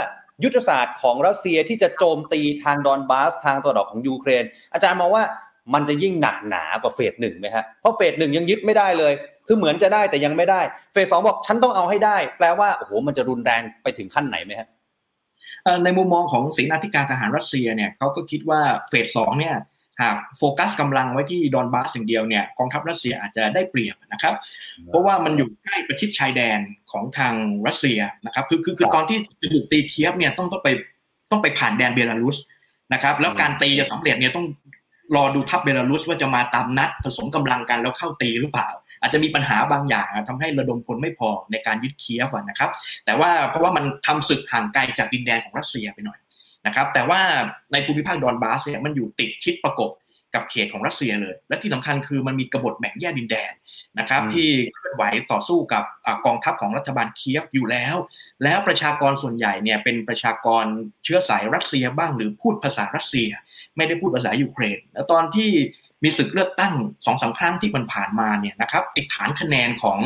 [0.44, 4.44] ยุทธศาสตร์ของรัสเซียที่จะโจมตีทางดอนบาส ทางตะวันออกของยูเครน
[4.74, 5.24] อาจารย์มองว่า
[5.74, 9.14] มันจะยิ่งหนักหนากว่าเฟสหนึ่งไหมฮะเพราะเฟสหนึ่งยังยึดไม่ได้เลย
[9.48, 10.62] คือเหมือนจะได้แต่ยังไม่ได้
[10.94, 14.68] เฟสสองบอกฉันต้องเอาให้ได้ แปลว่าโอ้โหมันจะรุนแรงไปถึงขั้นไหนไหมฮะ
[15.84, 19.56] ในมุมมองของเสนาธิการทหารรัสเซียเนี่ยเขาก็คิดว่าเฟสสองเนี่ย
[20.02, 24.34] หากโฟกัสกำลังไว้ที่ดอนบาสอย่างเดียวเนี่ยกองทัพรัสเซียอาจจะได้เปรียบนะครับ
[24.88, 26.60] เพราะว่ามันอยู่ใกล้ประชิดชายแดน
[26.92, 27.34] ของทาง
[27.68, 30.70] รัสเซียนะครับคือคือคือตอนที่จะถูกตีเคียบเนี่ยต้องต้องไป
[31.32, 32.38] ต้องไปผ่านแดนเบลารุส
[32.94, 34.46] นะครับแล้วการตีจะสำเร็จเนี่ยต้อง
[35.16, 38.70] รอดูทัพเบลารุสว่าจะมาตามนัดผสมกำลังกันแล้วเข้าตีหรือเปล่า
[39.06, 42.70] อาจจะมีปัญหาบางอย่างทำให้ระดมพลไม่พอในการยึดเคียฟนะครับ
[43.06, 46.20] แต่ว่าเพราะว่ามันทำศึกห่างไกลจากดินแดนของรัสเซียไปหน่อย
[46.66, 47.22] นะครับแต่ว่า
[47.72, 49.92] ในภูมิภาคดอนบาสเนี่ยมันอยู่ติดชิดประกบ
[50.34, 53.52] กับเขตของรัสเซียเลย และที่สำคัญคือมันมีกบฏแบ่งแยกดินแดน
[54.00, 55.84] นะครับ ที่เคลื่อนไหวต่อสู้กับ
[56.26, 57.96] กองทัพของรัฐบาลเคียฟอยู่แล้ว
[58.44, 60.66] แล้วประชากรส่วนใหญ่เนี่ยเป็นประชากร
[61.04, 63.30] เชื้อสายรัสเซียบ้างหรือพูดภาษารัสเซีย
[63.78, 65.52] ไม่ได้พูดภาษายูเครนแล้วตอนที่
[66.06, 66.74] มีศึกเลือกตั้ง
[67.06, 70.00] สองสาครั้งที่มันผ่านมาเนี่ยนะครับไอ้ฐานคะแนนของ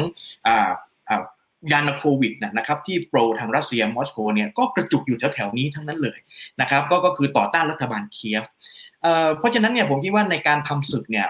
[1.72, 6.18] ยานาโควิดนะครับที่โปรทางรัสเซียมอสโกเนี่ยก็กระจุกอยู่แถวๆนี้ทั้งนั้นเลย
[6.62, 8.44] นะครับก็ก็คือต่อต้านรัฐบาลเคียฟ
[9.38, 11.28] เพราะฉะนั้นเนี่ยผมคิดว่าในการทำศึกเนี่ย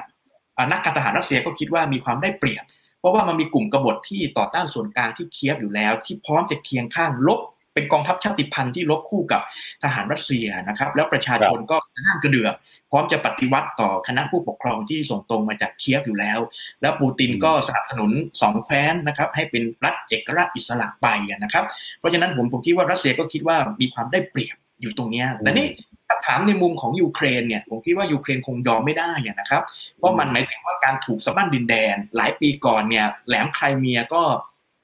[0.72, 2.64] นักการทหารรัสเซียก็คิดว่ามีความได้เปรียบ
[3.00, 7.40] เพราะว่ามันมีกลุ่มกบฏที่ต่อต้านส่วนกลางที่เคียฟอยู่แล้ว ที่พร้อมจะเคียงข้างลบ
[7.80, 9.42] เป็นกองทัพชาติพันธุ์ที่ลบคู่กับ
[9.84, 12.54] ทหารรัสเซียนะครับ แล้วประชาชนก็นั่งกระเดือก
[12.92, 16.40] พร้อมจะปฏิวัติต่อคณะผู้ปกครองที่ส่งตรงมาจากเคียฟอยู่แล้ว
[16.82, 18.12] แล้วปูตินก็สนับสนุน
[18.42, 21.08] สองแคว้นนะครับให้เป็นรัฐเอกราชอิสระไป
[21.44, 21.66] นะครับ
[22.00, 25.68] เพราะฉะนั้นผมผมคิดว่ารัสเซียก็คิดว่ามีความได้เปรียบอยู่ตรงนี้แต่นี่
[26.08, 29.64] ถ้าถามในมุมของยูเครนเนี่ยผมคิดว่ายูเครนคงยอมไม่ได้นะครับ
[29.98, 34.24] เพราะมันหมายถึงว่าการถูกสะบั้นดินแดน หลายปีก่อนเนี่ยแหลมไครเมียก็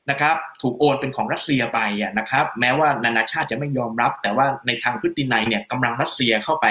[0.09, 1.79] นะครับถูกโอนเป็นของรัสเซียไป
[2.19, 6.65] นะครับแม้ว่านานาชาติจะไม่ยอมรับ แต่ว่าในทางพฤตินัยเนี่ยกำลังรัสเซียเข้าไป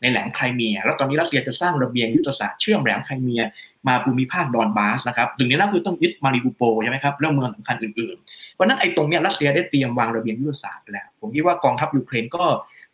[0.00, 3.42] ในแหลมไครเมีย แล้วตอนนี้รัสเซียจะสร้างระเบียงยุทธศาสตร์เชื่อมแหลมไครเมีย
[3.88, 12.44] มาภูมิภาคดอนบาสนะครับหนึ่งในนั้นคือต้องยึดมาริอูโปลใช่ไหมครับเรื่องเมืองสำคัญอื่นๆเพราะนั้นไอ้ตรงเนี้ยรัสเซียได้เตรียมวางระเบียงยุทธศาสตร์ไปแล้ว ผมคิดว่ากองทัพยูเครนก็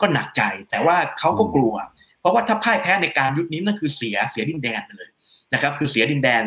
[0.00, 1.74] ก็หนักใจ แต่ว่าเขาก็กลัว
[2.20, 5.08] เพราะว่าถ้าพ่ายแพ้ในการยุดนี้นั่นคือเสียเสียดินแดนเลย
[5.52, 6.42] นะครับคือเสียดินแดน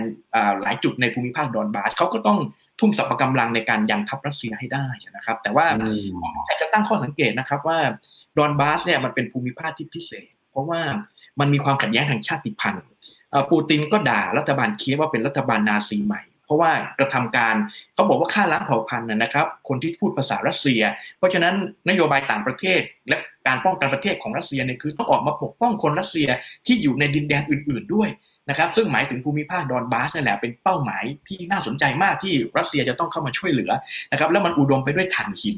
[0.61, 2.39] หลายจุดในภูมิภาคดอนบาสเขาก็ต้อง
[2.79, 5.65] ทุ่มสรรพกำลังในการยังทัพรัสเซียให้ได้นะครับ แต่ว่า
[6.21, 7.79] ผมอยากจะตั้งข้อสังเกตนะครับว่า
[8.37, 10.81] ดอนบาสเนี่ยมันเป็นภูมิภาคที่พิเศษ เพราะว่า
[11.39, 12.85] มันมีความขัดแย้งทางชาติพันธุ์
[13.51, 17.55] ปูตินก็ด่ารัฐบาลเคียฟว่าเป็นรัฐบาลนาซีใหม่ เพราะว่ากระทำการ
[17.93, 20.81] เขาบอกว่าฆ่าล้างเผ่าพันธุ์นะครับ คนที่พูดภาษารัสเซีย
[21.17, 21.53] เพราะฉะนั้น
[21.89, 26.27] นโยบายต่างประเทศและการป้องกันประเทศของรัสเซียเนี่ยคือต้องออกมาปกป้องคนรัสเซีย
[26.67, 28.09] ที่อยู่ในดินแดนอื่น ๆด้วย
[28.49, 33.71] นะครับซึ่งหมายถึงภูมิภาคดอนบาสนี่นแหละเป็นเป้าหมายที่น่าสนใจมากที่รัสเซียจะต้องเข้ามาช่วยเหลือ
[34.11, 35.57] นะครับแล้วมันอุดมไปด้วยถ่านหิน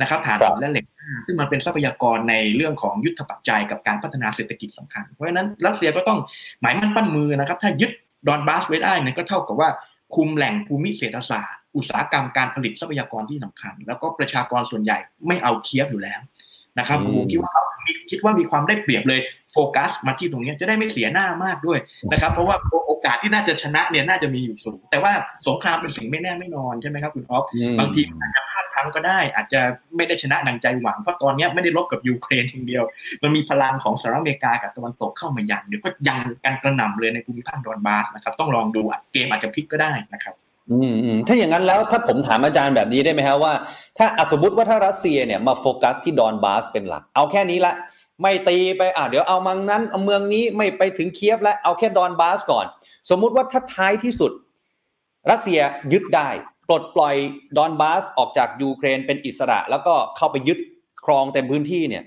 [0.00, 0.84] นะครับถ่านหินและเหล็ก
[1.26, 6.18] ซึ่งมันเป็นทรัพยากรในเรื่องของยุทธปัจจัยกับการพัฒนาเศรษฐกิจสำคัญ เพราะฉะนั้นรัสเซียก็ต้อง
[6.60, 7.90] หมายมั่นปั้นมือนะครับ ถ้ายึด
[8.28, 9.70] ดอนบาสไว้ได้นั่นก็เท่ากับว่า
[10.14, 16.20] คุมแหล่งภูมิเศรษฐศาสตร์ อุตสาหกรรมการผลิตทรัพยากรที่สำคัญ แล้วก็ประชากรส่วนใหญ่ไม่เอาเคียบอยู่แล้ว
[16.78, 17.62] นะครับผมคิดว่าเขา
[18.10, 19.20] คิดว่ามีความได้เปรียบเลย
[19.52, 21.78] โฟกัสมาที่ตรงนี้จะได้ไม่เสียหน้ามากด้วย
[22.12, 25.12] นะครับ เพราะว่าโอกาสที่น่าจะชนะเนี่ยน่าจะมีอยู่สูง แต่ว่า
[25.46, 27.44] สงครามเป็นสิ่งไม่แน่ไม่นอนใช่ไหมครับคุณออฟ
[27.78, 29.60] บางทีอาจจะพลาดพังก็ได้ อาจจะ
[29.96, 32.84] ไม่ได้ชนะดังใจหวังเพราะตอนนี้ไม่ได้ลบกับยูเครนทีเดียว
[33.22, 40.34] มันมีพลังของสหรัฐอเมริกากับตะวันตกเข้ามายันเดี๋ยวก็ยังกันกระหน่ำเลยในภูมิภาคดอนบาสนะครับต้องลองดูเกมอาจจะพลิกก็ได้นะครับ
[40.70, 43.52] อืมอืมถ้าอย่างนั้นแล้วถ้าผมถามอาจารย์แบบนี้ได้ไหมฮะว่า
[43.98, 47.74] ถ้าสมมติว่าถ้ารัสเซียเนี่ยมาโฟกัสที่ดอนบาสเป็นหลัก เอาแค่นี้ละ
[48.22, 52.66] ไม่ตีไปอ่าเดี๋ยวเอามังนั้นเอาเมืองนี้ไม่ไปถึงเคียฟแล้วเอาแค่ดอนบาสก่อน
[53.10, 54.32] สมมุติว่าถ้าท้ายที่สุด
[55.30, 55.60] รัสเซีย
[55.92, 56.28] ยึดได้
[56.68, 57.14] ปลดปล่อย
[57.56, 60.58] ดอนบาสออกจากยูเครนเป็นอิสระ แล้วก็เข้าไปยึด
[61.04, 62.04] ครองเต็มพื้นที่เนี่ย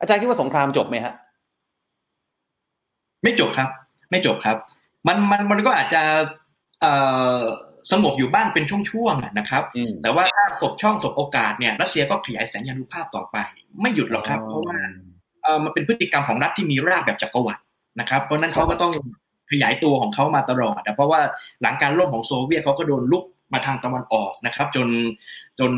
[0.00, 1.14] อาจารย์คิดว่าสงครามจบไหมฮะ
[3.22, 3.68] ไม่จบครับ
[4.10, 4.56] ไม่จบครับ
[5.06, 6.02] มันมันมันก็อาจจะ
[7.92, 9.62] สงบอยู่บ้างเป็นช่วงๆนะครับ
[10.02, 13.36] แต่ว่าถ้าสบช่องสบโอกาสเนี่ยรัสเซียก็ขยายแสนยานุภาพต่อไป
[13.80, 14.78] ไม่หยุดหรอกครับ เพราะว่า
[15.64, 17.62] มันเป็นพฤติกรรมของรัฐที่มีรากแบบจักรวรรดิ
[18.00, 18.92] นะครับ เพราะนั้นเขาก็ต้อง
[19.50, 21.20] ขยายตัวของเขามาตลอดนะเพราะว่า
[21.62, 24.88] หลังการล่มของโซเวียตเขาก็โดนลุกมาทางตะวันออกนะครับ จน
[25.58, 25.70] จน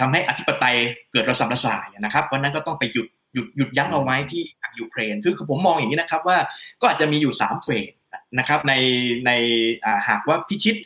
[0.00, 0.76] ทำให้อธิปไตย
[1.12, 6.38] เกิดระสำระสายนะครับ เพราะนั้นก็ต้องไปหยุดหยุดหยุดยั้งเอาไว้ที่ทางยูเครนคือผมมองอย่างนี้นะครับว่า
[6.80, 7.92] ก็อาจจะมีอยู่สามเฟส
[8.38, 8.72] นะครับใน
[9.26, 9.30] ใน
[10.08, 10.76] หากว่าพิชิต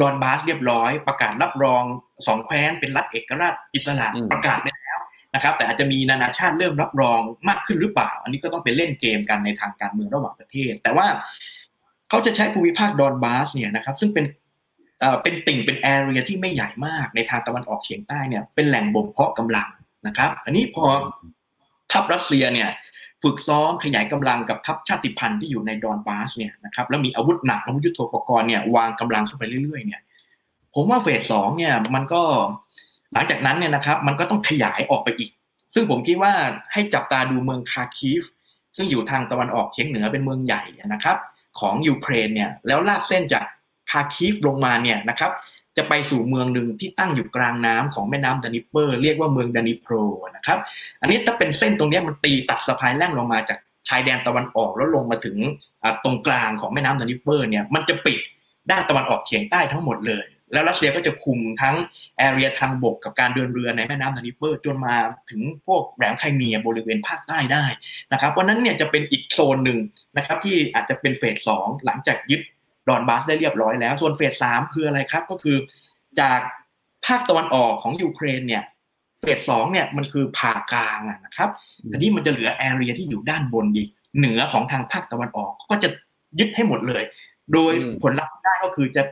[0.00, 1.82] ดอนบาสเรียบร้อย ประกาศรับรอง
[2.26, 4.98] สองแคว้นเป็นรัฐเอกราชอิสระประกาศไปแล้ว
[5.34, 11.06] นะครับ แต่อาจจะมีนานาชาติเริ่มรับรองมากขึ้นหรือเปล่า อันนี้ก็ต้องไปเล่นเกมกันในทางการเมืองระหว่างประเทศ แต่ว่า
[12.08, 14.26] เขาจะใช้ภูมิภาคดอนบาสเนี่ยนะครับ ซึ่งเป็น
[15.22, 19.68] เป็นติ่งเป็นแอเรียที่ไม่ใหญ่มากในทางตะวันออกเฉียงใต้เนี่ยเป็นแหล่งบ่มเพาะกำลัง
[20.06, 20.84] นะครับ อันนี้พอ
[21.92, 22.68] ทัพรัสเซียเนี่ย
[23.22, 30.00] ฝึกซ้อมขยายกำลังกับทัพชาติพันธุ์ที่อยู่ในดอนบาสเนี่ยนะครับแล้วมีอาวุธหนักอาวุธยุทโธปกรณ์เนี่ยวางกำลังเข้าไปเรื่อยๆเนี่ย
[30.74, 32.22] ผมว่าเฟสสองเนี่ยมันก็
[33.12, 35.30] หลังจากนั้นเนี่ยนะครับมันก็ต้องขยายออกไปอีก
[35.74, 36.32] ซึ่งผมคิดว่า
[36.72, 38.22] ให้จับตาดูเมืองคาคีฟ
[38.76, 41.16] ซึ่งอยู่ทางตะวันออกเฉียงเหนือเป็นเมืองใหญ่นะครับ
[41.60, 43.44] ของยูเครนเนี่ยแล้วลากเส้นจาก
[43.90, 45.30] คาคีฟลงมาเนี่ยนะครับ
[45.76, 49.94] จะไปสู่เมืองหนึ่งที่ตั้งอยู่กลางน้ำของแม่น้ำดานิเปอร์ เรียกว่าเมืองดานิโปร
[50.36, 50.58] นะครับ
[51.00, 53.58] อันนี้ถ้าเป็นเส้นตรงนี้มันตีตัดสะพายแล่งลงมาจาก
[53.88, 55.36] ชายแดนตะวันออกแล้วลงมาถึง
[56.04, 58.18] ตรงกลางของแม่น้ำดานิเปอร์เนี่ยมันจะปิด
[58.70, 61.74] ด้านตะวันออกเฉียงใต้ทั้งหมดเลย แล้วรัสเซียก็จะคุมทั้ง
[62.18, 64.96] area ทางบกกับการเดินเรือในแม่น้ำดานิเปอร์ จนมา
[65.30, 67.64] ถึงพวกแหลมไครเมียบริเวณภาคใต้ได้
[68.12, 69.78] นะครับเพราะนั้นเนี่ยจะเป็นอีกโซนหนึ่ง
[70.16, 72.40] นะครับที่อาจจะเป็นเฟสสองหลังจากยึด
[72.88, 75.56] ดอนบาสได้เรียบร้อยแล้ว ส่วนเฟสสามคืออะไรครับ ก็คือ
[76.20, 76.40] จาก
[77.06, 78.62] ภาคตะวันออกของยูเครนเนี่ย
[79.20, 81.50] เฟสสองเนี่ยมันคือผ่ากลางนะครับ
[81.90, 85.88] ทีนี้มันจะเหลือ area ที่อยู่ด้านบนอีกเหนือของทางภาคตะวันออกก็จะ
[86.38, 87.02] ยึดให้หมดเลย
[87.52, 87.72] โดย
[88.02, 89.02] ผลลัพธ์ที่ได้ก็คือจะ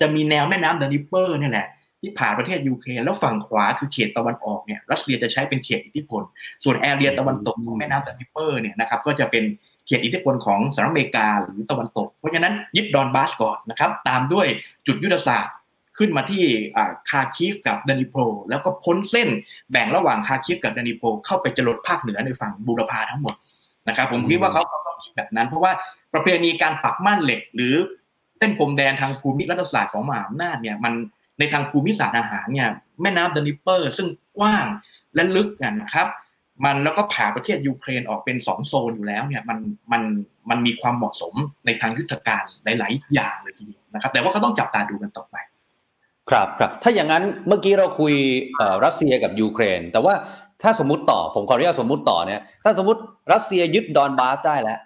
[0.00, 1.66] จะมีแนวแม่น้ำดานิเปอร์นี่แหละ
[2.00, 6.22] ที่ผ่าประเทศยูเครนแล้วฝั่งขวาคือเขตตะวันออกเนี่ยรัสเซียจะใช้เป็นเขตอิทธิพล
[6.64, 9.44] ส่วน area ตะวันตกของแม่น้ำดานิเปอร์เนี่ยนะครับก็จะเป็น
[9.86, 14.46] เขตอิทธิพลของสหรัฐอเมริกาหรือตะวันตก เพราะฉะนั้นยึดดอนบาสก่อนนะครับ ตามด้วย
[14.86, 15.54] จุดยุทธศาสตร์
[15.98, 16.44] ขึ้นมาที่
[17.10, 19.28] คาคิฟกับดานิโปรแล้วก็พ้นเส้น
[19.70, 23.34] แบ่งระหว่างคาคิฟกับดานิโปรเข้าไปจรดภาคเหนือในฝั่งบูรพาทั้งหมด
[23.88, 25.72] นะครับ ผมคิดว่าเขาต้องคิดแบบนั้น เพราะว่า
[26.12, 27.74] ประเพณีการปักม่านเหล็ก หรือ
[28.38, 30.92] เส้นพรมแดนทางภูมิรัฐศาสตร์ของมหาอำนาจเนี่ยมัน
[31.38, 32.68] ในทางภูมิศาสตร์ทหารเนี่ย
[33.02, 34.66] แม่น้ำดานิเปอร์ ซึ่งกว้าง
[35.14, 36.06] และลึกกันนะครับ
[36.64, 39.58] มันแล้วก็ผ่าประเทศยูเครนออกเป็นสองโซนอยู่แล้วเนี่ยมัน
[39.92, 40.02] มัน
[40.50, 41.34] มันมีความเหมาะสม
[41.66, 42.44] ในทางยุทธการ
[42.78, 45.36] หลายๆอย่างเลยทีเดียวนะครับ แต่ว่าก็ต้องจับตาดูกันต่อไป
[46.30, 48.14] ครับครับถ้าอย่างนั้นเมื่อกี้เราคุย
[48.84, 50.14] รัสเซียกับยูเครน แต่ว่า
[50.62, 53.00] ถ้าสมมติต่อผมขออนุญาตสมมติต่อเนี่ยถ้าสมมติ
[53.32, 54.78] รัสเซียยึดดอนบาสได้แล้ว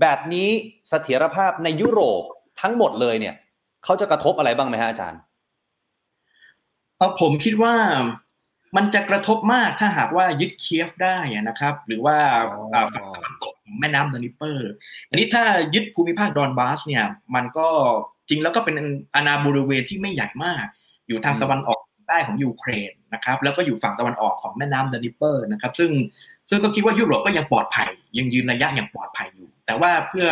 [0.00, 0.48] แบบนี้
[0.88, 2.22] เสถียรภาพในยุโรป
[2.60, 3.34] ทั้งหมดเลยเนี่ย
[3.84, 5.20] เขาจะกระทบอะไรบ้างไหมฮะอาจารย์
[7.20, 7.74] ผมคิดว่า
[8.76, 11.16] มันจะกระทบมากถ้าหากว่ายึดเคียฟได้
[11.48, 12.16] นะครับ หรือว่า
[12.94, 14.70] ฝั่งตะวันตกแม่น้ำดานิเปอร์
[15.08, 17.04] อันนี้ถ้ายึดภูมิภาคดอนบาสเนี่ย
[17.34, 17.68] มันก็
[18.28, 18.76] จริงแล้วก็เป็น
[19.14, 20.64] อาณาบริเวณที่ไม่ใหญ่มาก
[21.08, 25.90] อยู่ทางตะวันออกใต้ของยูเครนนะครับ แล้วก็อยู่ฝั่งตะวันออกของแม่น้ำดานิเปอร์นะครับ ซึ่ง
[26.50, 30.26] ซึ่งก็คิดว่ายุโรปก็ยังปลอดภัย ยังยืนระยะอย่างปลอดภัยอยู่ แต่ว่าเพื่อ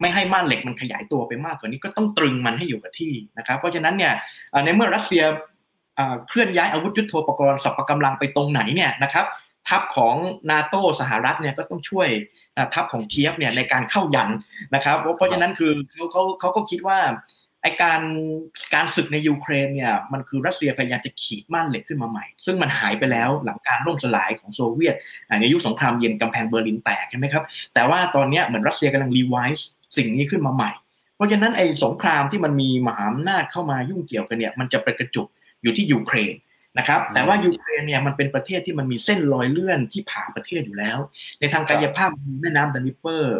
[0.00, 4.12] ไม่ให้ม่านเหล็กมันขยายตัวไปมากกว่านี้ก็ต้องตรึงมันให้อยู่กับที่นะครับ เพราะฉะนั้นเนี่ย
[4.64, 5.22] ในเมื่อรัสเซีย
[6.28, 9.26] เคลื่อนย้ายอาวุธยุโทโธปกรณ์สัพพกำลังไปตรงไหนเนี่ยนะครับ
[9.68, 10.14] ทัพของ
[10.50, 12.08] นาโตสหรัฐเนี่ยก็ต้องช่วย
[12.74, 14.30] ทัพของเคียฟเนี่ยในการเข้ายัน
[14.74, 16.98] นะครับเพราะฉะนั้นคือเขาเขาเขาก็คิดว่า
[17.62, 18.00] ไอการ
[18.74, 24.94] การศึกในยูเครนเนี่ยมันคือรัสเซียพยายามจะขีดม่านเหล็กขึ้นมาใหม่ ซึ่งมันหายไปแล้วหลังการล่มสลายของโซเวียต
[25.40, 30.70] ในยุคสงครามเย็นกำแพงเบอร์ลินแตกใช่ไหมครับแต่ว่าตอนนี้เหมือนรัสเซียกำลัง revise สิ่งนี้ขึ้นมาใหม่
[31.16, 35.26] เพราะฉะนั้นไอ้สงครามที่มันมีมหาอำนาจเข้ามายุ่งเกี่ยวกันเนี่ยมันจะไปกระจุก
[35.64, 36.34] อยู่ที่ยูเครน
[36.78, 40.98] นะครับ แต่ว่ายูเครนเนี่ยมันเป็นประเทศที่มันมีเส้นรอยเลื่อนที่ผ่าประเทศอยู่แล้ว
[41.40, 42.10] ในทางกายภาพ
[42.42, 43.38] แม่น้ำดนีเปอร์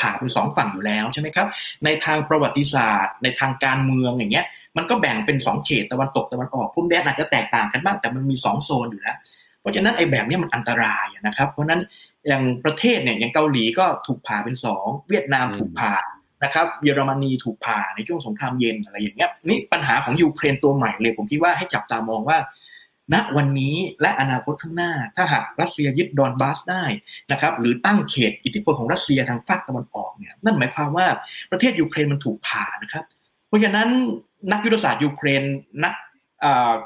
[0.00, 1.46] ผ่าเป็นสองฝั่งอยู่แล้วใช่ไหมครับ
[1.84, 9.16] ในทางประวัติศาสตร์ ในทางการเมืองอย่างเงี้ย มันก็แบ่งเป็นสองเขตตะวันตกตะวันออกพรมแดนอาจจะแตกต่างกันบ้างแต่มันมีสองโซนอยู่แล้ว
[9.60, 11.80] เพราะฉะนั้นไอ้แบบนี้มันอันตรายนะครับ เพราะนั้น
[12.28, 15.94] อย่างประเทศเนี่ยอย่างเกาหลีก็ถูกผ่าเป็นสองเวียดนามถูกผ่า
[16.44, 22.38] นะครับเยอรมนีถูกผ่าในช่วงสงครามเย็นอะไรอย่างเงี้ยนี่ปัญหาของยูเครนตัวใหม่เลย ผมคิดว่าให้จับตามองว่า
[23.14, 26.84] ณวันนี้และอนาคตข้างหน้า ถ้าหากรัสเซียยึดดอนบาสได้
[27.32, 31.06] นะครับหรือตั้งเขตอิทธิพลของรัสเซียทางฝั่งตะวันออกเนี่ยนั่นหมายความว่า
[31.50, 33.04] ประเทศยูเครนมันถูกผ่านะครับ
[33.48, 33.88] เพราะฉะนั้น
[34.52, 35.42] นักยุทธศาสตร์ยูเครน
[35.84, 35.94] นัก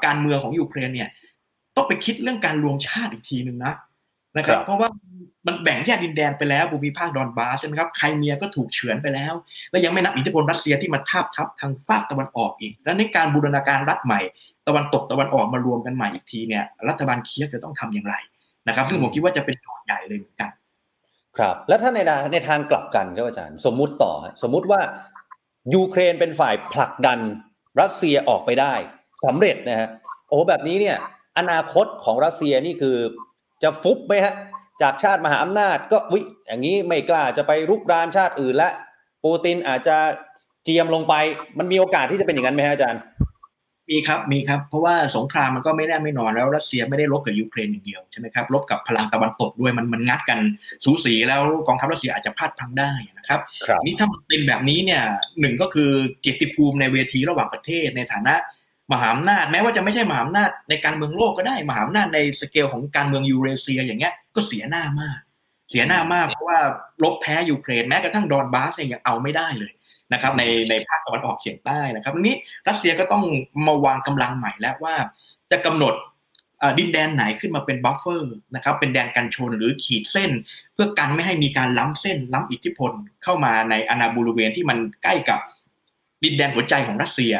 [0.05, 1.09] การเมืองของยูเครนเนี่ย
[1.75, 3.73] ต้องไปคิดเรื่องการรวมชาติอีกทีหนึ่งนะ
[4.37, 4.89] นะครับ เพราะว่า
[5.47, 9.33] มันแบ่งแยกดินแดนไปแล้วภูมิภาคดอนบาสใช่ไหมครับไครเมียก็ถูกเฉือนไปแล้ว
[9.71, 14.21] และยังไม่นับอิทธิพลรัสเซียที่มาทาบทับทางฝากตะวันออกอีก และในการบูรณาการรัฐใหม่
[14.67, 18.15] ตะวันตกตะวันออกมารวมกันใหม่อีกทีเนี่ยรัฐบาลเคียฟจะต้องทำอย่างไร
[18.67, 20.49] นะครับ ซึ่งผมคิดว่าจะเป็นโจทย์ใหญ่เลยเหมือนกัน
[21.37, 21.99] ครับ แล้วถ้าใน
[22.31, 24.13] ในทางกลับกันครับอาจารย์ สมมุติต่อ
[24.43, 24.79] สมมุติว่า
[25.73, 27.19] ยูเครนเป็นฝ่ายผลักดัน
[27.81, 28.73] รัสเซียออกไปได้
[29.25, 29.89] สำเร็จนะฮะ
[30.29, 30.97] โอ้แบบนี้เนี่ย
[31.37, 32.97] อนาคตของรัสเซียนี่คือ
[33.63, 34.33] จะฟุบไหมฮะ
[34.81, 38.69] จากชาติมหาอำนาจก็วิอย่างนี้ไม่กล้าจะไปรุกรานชาติอื่นและ
[39.23, 39.97] ปูตินอาจจะ
[40.63, 41.13] เจียมลงไป
[41.59, 43.01] มันมีโอกาสที่จะเป็นอย่างนั้นไหมฮะอาจารย์
[43.89, 50.39] มีครับมีครับ เพราะว่าสงครามมันก็ไม่แน่ไม่นอนแล้วรัสเซียไม่ได้ลบกับยูเครนอย่างเดียวใช่ไหมครับลบกับพลังตะวันตกด้วยมันมันงัดกัน
[50.83, 55.03] สูสีแล้วกองทัพรัสเซียอาจจะพลาดพังได้นะครับรบนี่ถ้าเป็นแบบนี้เนี่ย
[55.39, 55.91] หนึ่งก็คือ
[56.21, 58.35] เกียรติภูมิในเวทีระหว่างประเทศในฐานะ
[58.91, 65.19] มหาอำนาจแม้ว่าจะไม่ใช่มหาอำนาจในการเมืองโลกก็ได้มหาอำนาจในสเกลของการเมืองยูเรเซีย อย่างเงี้ยก็เสียหน้ามาก
[65.69, 66.59] เสียหน้ามากเพราะว่า
[67.03, 69.73] รบแพ้ยูเครนแม้กระทั่งดอนบาสยังเอาไม่ได้เลย
[70.13, 72.35] นะครับในในภาคตะวันออกเฉียงใต้นะครับนี้
[72.67, 73.23] รัสเซียก็ต้อง
[73.67, 74.95] มาวางกำลังใหม่แล้วว่า
[75.51, 75.93] จะกำหนด
[76.79, 80.31] ดินแดนไหนขึ้นมาเป็น buffer นะครับเป็นแดนกันชนหรือขีดเส้น
[80.73, 82.91] เพื่อกันไม่ให้มีการล้ำเส้น ล้ำอิทธิพล
[83.23, 85.39] เข้ามาในอนาบริเวณที่มันใกล้กับ
[86.23, 87.33] ดินแดนหัวใจของรัสเซีย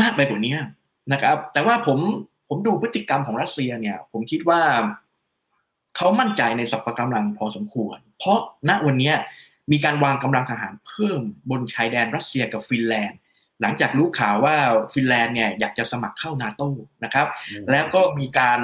[0.00, 0.54] มากไปกว่านี้
[1.12, 1.98] นะครับ แต่ว่าผม
[2.48, 4.60] ผมดูพฤติกรรมของรัสเซียเนี่ย ผมคิดว่า
[5.96, 9.12] เขามั่นใจในสรรพกำลังพอสมควร เพราะณวันนี้
[9.72, 13.18] มีการวางกำลังทหารเพิ่มบนชายแดนรัสเซียกับฟินแลนด์
[13.60, 14.56] หลังจากรู้ข่าวว่า
[14.94, 16.68] ฟินแลนด์เนี่ยอยากจะสมัครเข้านาโต้
[17.04, 17.26] นะครับ
[17.70, 18.60] แล้วก็มีการ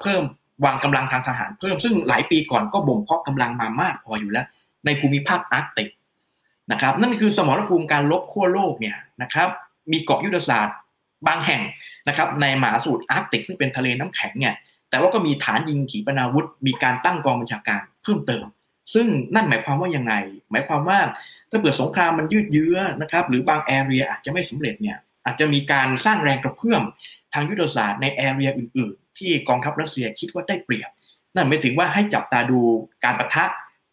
[0.00, 0.22] เพิ่ม
[0.64, 4.46] วางกำลังทางทหารเพิ่มซึ่งหลายปีก่อนก็บ่มเพาะกำลังมามากพออยู่แล้ว
[4.86, 5.88] ในภูมิภาคอาร์กติก
[6.72, 9.48] นะครับ นั่นคือสมรภูมิการรบขั้วโลกเนี่ยนะครับ
[9.92, 10.76] มีเกาะยุทธศาสตร์
[11.26, 11.62] บางแห่ง
[12.08, 14.54] นะครับ ในมหาสมุทรอาร์กติกซึ่งเป็นทะเลน้ำแข็งเนี่ย
[14.90, 18.44] แต่ว่าก็มีฐานยิงขีปนาวุธ มีการตั้งกองบัญชาการเพิ่มเติม
[18.94, 20.14] ซึ่งนั่นหมายความว่ายังไง
[20.50, 20.98] หมายความว่า
[21.50, 26.82] ถ้าเกิดสงครามมันยืดเยื้อนะครับ หรือบาง area อาจจะไม่สำเร็จเนี่ยอาจจะมีการสร้างแรงกระเพื่อม
[27.32, 30.90] ทางยุทธศาสตร์ใน area อื่น ๆ ที่กองทัพรัสเซียคิดว่าได้เปรียบ
[31.34, 32.60] นั่นหมายถึงว่าให้จับตาดู
[33.04, 33.44] การปะทะ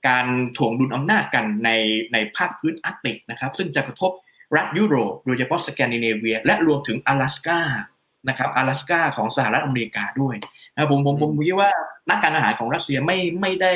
[0.08, 0.26] การ
[0.58, 1.70] ถ่วงดุลอำนาจกันใน
[2.14, 4.12] ในภาคพื้นอาร์กติกนะครับ ซึ่งจะกระทบ
[4.57, 7.61] รัฐยุโรปโดยเฉพาะสแกนดิเนเวีย และรวมถึง阿拉斯กา
[8.29, 10.35] นะครับ阿拉斯กาของสหรัฐอเมริกาด้วย
[10.75, 11.71] นะผมผมผมคิดว่า
[12.11, 13.73] นักการอาหารของรัสเซียไม่ไม่ได้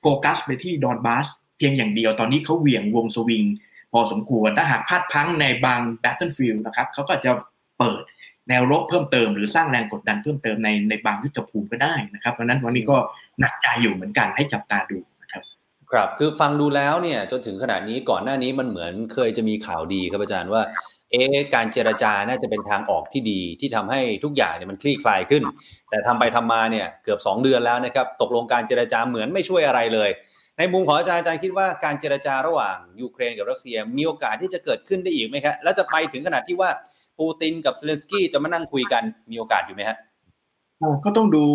[0.00, 1.26] โฟกัสไปที่ดอนบาส
[1.58, 3.44] เพียงอย่างเดียวตอนนี้เขาเหวี่ยงวงสวิง
[3.92, 7.32] พอสมควรถ้าหากพลาดพังในบางแบทเทิลฟิลด์นะครับเขาก็จะ
[7.78, 8.02] เปิด
[8.48, 12.96] แนวรบเพิ่มเติมหรือสร้างแรงกดดันเพิ่มเติมในในบางยุทธภูมิก็ได้นะครับเพราะนั้นวันนี้ก็
[13.40, 15.15] หนักใจอยู่เหมือนกันให้จับตาดูนะ
[15.91, 20.61] ครับคือฟังดูแล้วเนี่ยจนถึงขนาดนี้ก่อนหน้านี้มันเหมือนเคยจะมีข่าวดีครับอาจารย์ว่า
[21.11, 21.23] เอ๊
[21.55, 25.43] การเจรจาน่าจะเป็นทางออกที่ดีที่ทำให้ทุกอย่างเนี่ยมันคลี่คลายขึ้น
[25.89, 30.09] แต่ทำไปทำมาเนี่ยเกือบ 2 เดือนแล้วนะครับตกลงการเจรจาเหมือนไม่ช่วยอะไรเลย
[30.57, 36.69] ในมุมของอาจารย์อาจารย์คิดว่าการเจรจาระหว่างยูเครนกับรัสเซียมีโอกาสที่จะเกิดขึ้นได้อีกไหมครับแล้วจะไปถึงขนาดที่ว่า
[37.19, 39.97] ปูตินกับเซเลนสกี้จะมานั่งคุยกันมีโอกาสอยู่ไหมฮะ
[41.05, 41.45] ก็ต้องดู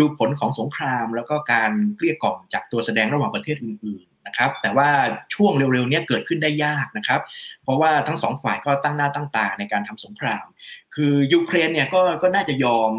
[0.00, 4.88] ดูผลของสงคราม แล้วก็การเกลี้ยกล่อมจากตัวแสดงระหว่างประเทศอื่นๆนะครับ แต่ว่า
[5.34, 7.20] ช่วงเร็วๆนี้เกิดขึ้นได้ยากนะครับ
[7.62, 10.44] เพราะว่าทั้งสองฝ่ายก็ตั้งหน้าตั้งตาในการทำสงคราม
[10.94, 12.90] คือยูเครนเนี่ยก็ก็น่าจะยอม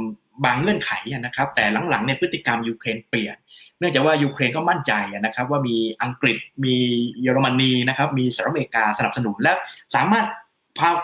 [0.46, 3.36] บางเงื่อนไขนะครับ แต่หลังๆในพฤติกรรมยูเครนเปลี่ยน
[3.80, 6.76] เนื่องจากว่ายูเครนก็มั่นใจนะครับว่ามีอังกฤษมี
[7.22, 9.54] เยอรมนีนะครับมีสหรัฐอเมริกาสนับสนุนและ
[9.96, 10.26] สามารถ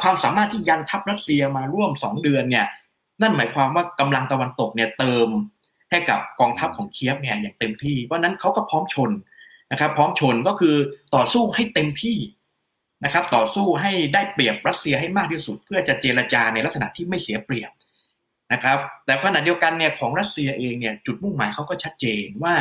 [0.01, 2.65] ความสามารถที่ยันทัพรัสเซียมาร่วม 2 เดือนเนี่ย
[3.21, 5.27] นั่นหมายความว่ากำลังตะวันตกเนี่ยเติม
[5.91, 9.11] ให้กับกองทัพของเคียฟเนี่ยอย่างเต็มที่ เพราะนั้นเขาก็พร้อมชน
[9.71, 10.75] นะครับ พร้อมชนก็คือ
[11.15, 12.17] ต่อสู้ให้เต็มที่
[13.05, 17.71] นะครับ ต่อสู้ให้ได้เปรียบรัสเซียให้มากที่สุด เพื่อจะเจรจาในลักษณะที่ไม่เสียเปรียบ
[18.53, 22.53] นะครับ แต่ขณะเดียวกันเนี่ยของรัสเซียเองเนี่ยจุดมุ่งหมายเขาก็ชัดเจนว่า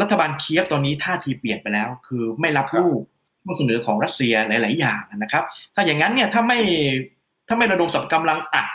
[0.00, 3.00] รัฐบาลเคียฟตอนนี้ท่าทีเปลี่ยนไปแล้ว คือไม่รับรูป
[3.44, 6.60] ข้อเสนอของรัสเซียหลาย ๆ อย่างนะครับ ถ้าอย่างนั้นเนี่ยถ้าไม่
[7.48, 8.66] ถ้าไม่ระดมสับกำลังอัด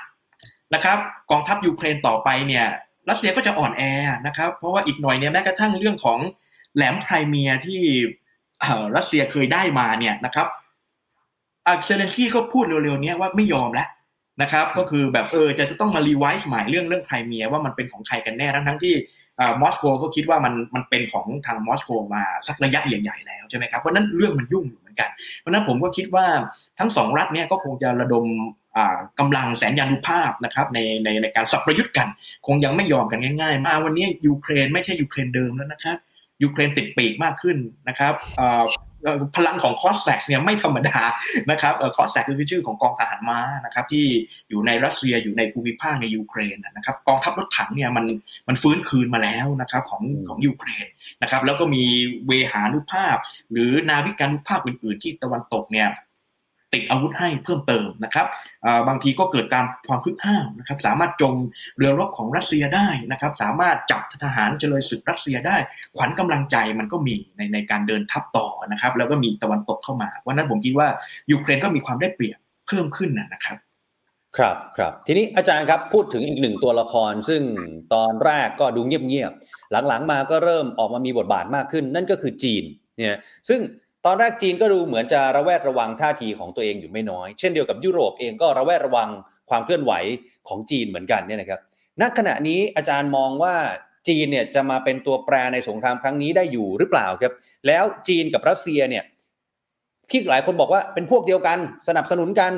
[0.74, 0.98] นะครับ
[1.32, 2.66] กองทัพยูเครนต่อไปเนี่ย
[3.10, 3.84] รัสเซียก็จะอ่อนแอ
[4.28, 6.20] นะครับ เพราะว่าอีกหน่อยเนี่ยแม้กระทั่งเรื่องของ
[6.76, 7.82] แหลมไครเมียที่
[8.96, 10.48] รัสเซียเคยได้มาเนี่ยนะครับ
[11.86, 13.88] เซเลนสกี้ก็พูดเร็วๆนี้ว่าไม่ยอมแล้ว
[14.42, 18.96] นะครับ ก็คือแบบเออจะต้องมา revise ใหม่เรื่องเรื่องไครเมียว่ามันเป็นของใครกันแน่ทั้งทั้งที่
[19.62, 25.10] มอสโกก็คิดว่ามันมันเป็นของทางมอสโกมาสักระยะใหญ่ๆแล้วใช่ไหมครับเพราะนั้นเรื่องมันยุ่งอยู่เหมือนกัน
[25.40, 26.26] เพราะนั้นผมก็คิดว่า
[26.80, 28.26] ทั้งสองรัฐเนี่ยก็คงจะระดม
[29.20, 32.08] กำลังแสนยานุภาพนะครับในในในการสัประยุทธ์กัน
[32.48, 35.98] คงยังไม่ยอมกันง่ายๆ มาวันนี้ยูเครนไม่ใช่ยูเครนเดิมแล้วนะครับ
[36.44, 37.58] ยูเครนติดปีกมากขึ้น
[37.88, 38.14] นะครับ
[39.36, 41.00] พลังของคอสแซกเนี่ยไม่ธรรมดา
[41.52, 44.06] นะครับคอสแซกคือชื่อของกองทหารม้านะครับที่
[44.50, 48.06] อยู่ในรัสเซียอยู่ในภูมิภาคในยูเครนนะครับกองทัพรถถังเนี่ยมัน
[48.48, 50.86] มันฟื้นคืนมาแล้วนะครับของของยูเครน
[51.22, 51.84] นะครับแล้วก็มี
[52.28, 53.18] เวหานุภาพ
[53.52, 55.90] หรือนาวิกานุภาพอื่น ๆ ที่ตะวันตกเนี่ย
[56.74, 58.28] ติดอาวุธให้เพิ่มเติมนะครับ
[58.88, 61.34] บางทีก็เกิดการความคึกห้ามนะครับสามารถจม
[61.78, 65.58] เรือรบของรัสเซียได้นะครับสามารถจับทหารเจริญศึกรัสเซียได้
[65.98, 70.88] ขวัญกำลังใจมันก็มีในในการเดินทัพต่อนะครับแล้วก็มีตะวันตกเข้ามาวันนั้นผมคิดว่า
[71.32, 73.58] ยูเครนก็มีความได้เปรียบเพิ่มขึ้นนะครับ
[74.38, 77.42] ครับครับทีนี้อาจารย์ครับพูดถึงอีกหนึ่งตัวละคร ซึ่ง
[77.94, 82.64] ตอนแรกก็ดูเงียบๆหลังๆมาก็เริ่มออกมามีบทบาทมากขึ้น นั่นก็คือจีน
[82.98, 83.18] เนี่ย
[83.50, 83.60] ซึ่ง
[84.06, 89.10] ตอนแรกจีนก็ดูเหมือนจะระแวดระวังท่าทีของตัวเองอยู่ไม่น้อย เช่นเดียวกับยุโรปเองก็ระแวดระวัง
[89.50, 89.94] ความเคลื่อนไหว
[90.48, 91.60] ของจีนเหมือนกันเนี่ยนะครับ
[92.02, 93.56] ณขณะนี้อาจารย์มองว่า
[94.08, 97.34] จีนเนี่ยจะมาเป็นตัวแปรในสงครามครั้งนี้ได้อยู่หรือเปล่าครับ
[97.68, 99.04] แล้วจีนกับรัสเซียเนี่ย
[100.10, 102.52] ที่หลายคนบอกว่าเป็นพวกเดียวกันสนับสนุนกัน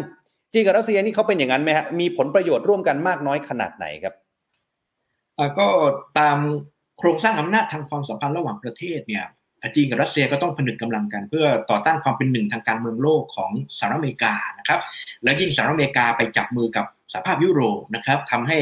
[0.54, 4.14] จีนกับรัสเซียนี่เขาเป็นอย่างนั้นไหมฮะมีผลประโยชน์ร่วมกันมากน้อยขนาดไหนครับ
[5.60, 5.68] ก็
[6.20, 6.38] ตาม
[7.00, 9.26] โครงสร้างอำนาจทางความสัมพันธ์ระหว่างประเทศเนี่ย
[9.76, 14.80] จีนกับรัสเซียก็ต้องผนึกกำลังกัน เพื่อต่อต้านความเป็นหนึ่งทางการเมืองโลกของสหรัฐอเมริกานะครับ
[15.24, 18.60] และยิ่งสหรัฐอเมริกาไปจับมือกับสหภาพยุโรปนะครับทำให้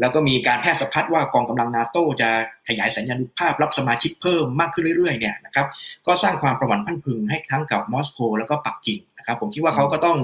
[0.00, 2.28] แล้วก็มีการแพร่สะพัดว่ากองกำลังนาโตจะ
[2.68, 5.66] ขยายสัญญาณุภาพรับสมาชิกเพิ่มมากขึ้นเรื่อยๆเนี่ยนะครับ
[6.06, 10.16] ก็สร้างความประหวัติพันพึงให้ทั้งกับมอสโกแล้วก็ปักกิ่งนะครับผมคิดว่าเขาก็ต้อง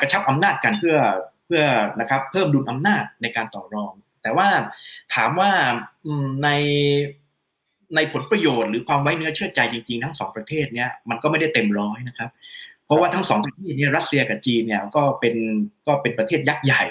[0.00, 0.96] กระชับอำนาจกันเพื่อ
[1.46, 1.62] เพื่อ
[2.00, 3.92] นะครับเพิ่มดุลอำนาจในการต่อรอง
[4.22, 4.48] แต่ว่า
[5.14, 5.50] ถามว่า
[6.44, 6.48] ใน
[7.96, 12.30] ในผลประโยชน์หรือความไว้เนื้อเชื่อใจจริงๆ ทั้งสองประเทศเนี้ยมันก็ไม่ได้เต็มร้อยนะครับ
[12.86, 15.34] เพราะว่าทั้งสองประเทศนี้รัสเซียกับจีนเนี่ยก็เป็น
[15.86, 16.82] ก็เป็นประเทศยักษ์ใหญ่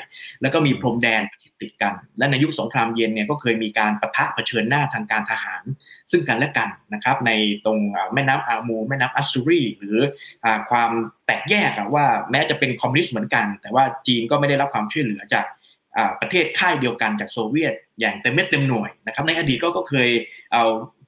[0.41, 1.21] แล้วก็มีพรมแดน
[1.61, 5.63] ติดกัน และในยุคสงครามเย็นเนี่ยก็เคยมีการประทะเผชิญหน้าทางการทหาร
[6.11, 7.31] ซึ่งกันและกันนะครับ ใน
[7.65, 7.79] ตรง
[8.13, 9.97] แม่น้ำอามู แม่น้ำอัสซูรีหรือ
[10.69, 10.91] ความ
[11.25, 15.45] แตกแยกว่าแม้จะเป็นคอมมิวนิสต์เหมือนกัน แต่ว่าจีนก็ไม่ได้รับความช่วยเหลือจาก
[16.21, 20.09] ประเทศค่ายเดียวกันจากโซเวียต อย่างเต็มเม็ดเต็มหน่วยนะครับในอดีตก็เคย
[20.53, 20.63] เอา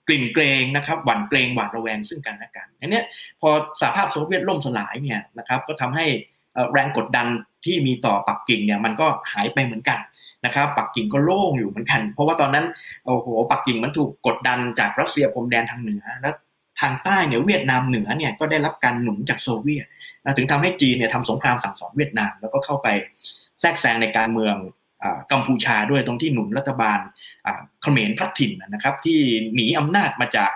[0.07, 3.01] กลิ่นเกรงนะครับหวั่นเกรงหวาดระแวงซึ่งกันและกันอันนี้
[3.41, 6.05] พอสหภาพโซเวียตล่มสลายเนี่ยนะครับก็ทำให้
[6.71, 7.27] แรงกดดัน
[7.65, 9.99] ที่มีต่อปักกิ่งเนี่ยมันก็หายไปเหมือนกัน
[10.45, 12.65] นะครับปักกิ่งก็โล่งอยู่เหมือนกัน เพราะว่าตอนนั้น
[13.05, 16.29] โอ้โหปักกิ่งมันถูกกดดันจากรัสเซียพรมแดนทางเหนือและ
[16.81, 19.85] ทางใต้เนี่ยเวียดนามเหนือเนี่ยก็ได้รับการหนุนจากโซเวียต
[20.37, 22.87] ถึงทำให้จีนเนี่ยทำสงครามสั่งสอนเวียดนามแล้วก็เข้าไป
[23.59, 24.55] แทรกแซงในการเมือง
[25.31, 26.99] กัมพูชาด้วยตรงที่หนุนรัฐบาล
[27.81, 29.19] เขมรพลัดถิ่นนะครับ ที่
[29.55, 30.51] หนีอำนาจมาจาก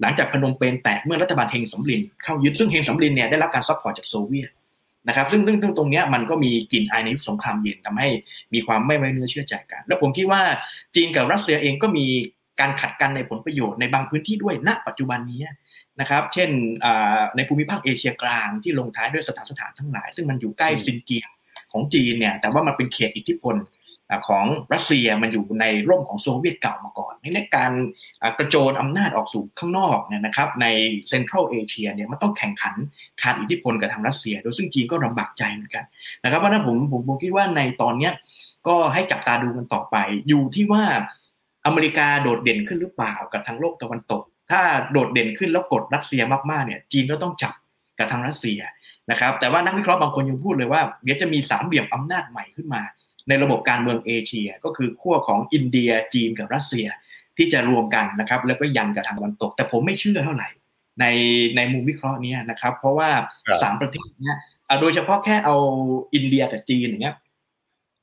[0.00, 4.50] หลังจากพนมเปญแตกเมื่อรัฐบาลเฮงสำลินเข้ายึดซึ่งเฮงสำลินเนี่ยได้รับการ support จากโซเวียต
[5.08, 8.08] นะครับซึ่งซึ่งตรงนี้มันก็มีกลิ่นอายในยุคสงครามเย็นทำให้
[8.54, 10.42] มีความไม่ไว้เนื้อเชื่อใจกัน แล้วผมคิดว่า
[10.94, 12.06] จีนกับรัสเซียเองก็มี
[12.60, 15.40] การขัดกันในผลประโยชน์ในบางพื้นที่ด้วยณปัจจุบันนี้
[16.00, 16.50] นะครับ เช่น
[17.36, 21.28] ในภูมิภาคเอเชียกลางที่ลงท้ายด้วยสถานสถานทั้งหลาย ซึ่งมันอยู่ใกล้ซินเกียง
[21.72, 23.54] ของจีนเนี่ยแต่ว่ามันเป็นเขตอิทธิพล
[24.28, 27.72] ของรัสเซียมันอยู่ในร่มของโซเวียตเก่ามาก่อนในการ
[28.38, 30.66] กระโจนอำนาจออกสู่ข้างนอกเนี่ยนะครับใน
[31.08, 32.74] เซ็นทรัลเอเชียเนี่ยมันต้องแข่งขัน
[33.22, 35.84] ขาดอิทธิพลกับทางรัสเซีย โดยซึ่งจีนก็ลำบากใจเหมือนกัน
[36.24, 38.12] นะครับเพราะนั้นผมผมผมคิดว่าในตอนเนี้ย
[38.66, 39.96] ก็ให้จับตาดูกันต่อไป
[40.28, 40.84] อยู่ที่ว่า
[41.66, 44.60] อเมริกาโดดเด่นขึ้นหรือเปล่ากับทางโลกตะวันตก ถ้า
[44.92, 47.54] โดดเด่นขึ้นแล้วกดรัสเซียมากๆเนี่ยจีนก็ต้องจับ
[47.98, 48.60] กับทางรัสเซีย
[49.10, 52.82] นะครับแต่ว่านักวิเคราะห์บางคนยังพูดเลยว่าเดี๋ยวจะมีสามเหลี่ยมอำนาจใหม่ขึ้นมา
[53.30, 56.86] ในระบบการเมืองเอเชีย ก็คือขั้วของอินเดียจีนกับรัสเซีย
[57.36, 60.48] ที่จะรวมกันนะครับแล้วก็ยันกับทางตะวันตก แต่ผมไม่เชื่อเท่าไหร่
[61.00, 61.04] ใน
[61.56, 63.10] ในมุมวิเคราะห์นี้นะครับ เพราะว่า
[63.62, 64.32] สามประเทศนี้
[64.80, 65.56] โดยเฉพาะแค่เอา
[66.14, 67.16] อินเดียกับจีนอย่างเงี้ย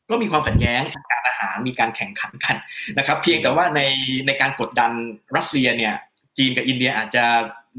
[0.10, 2.56] ก็มีความขัดแย้งทางการทหารมีการแข่งขันกัน
[2.98, 3.82] นะครับ เพียงแต่ว่าใน
[4.28, 4.92] ในการกดดัน
[5.36, 5.94] รัสเซียเนี่ย
[6.38, 7.26] จีนกับอินเดียอาจจะ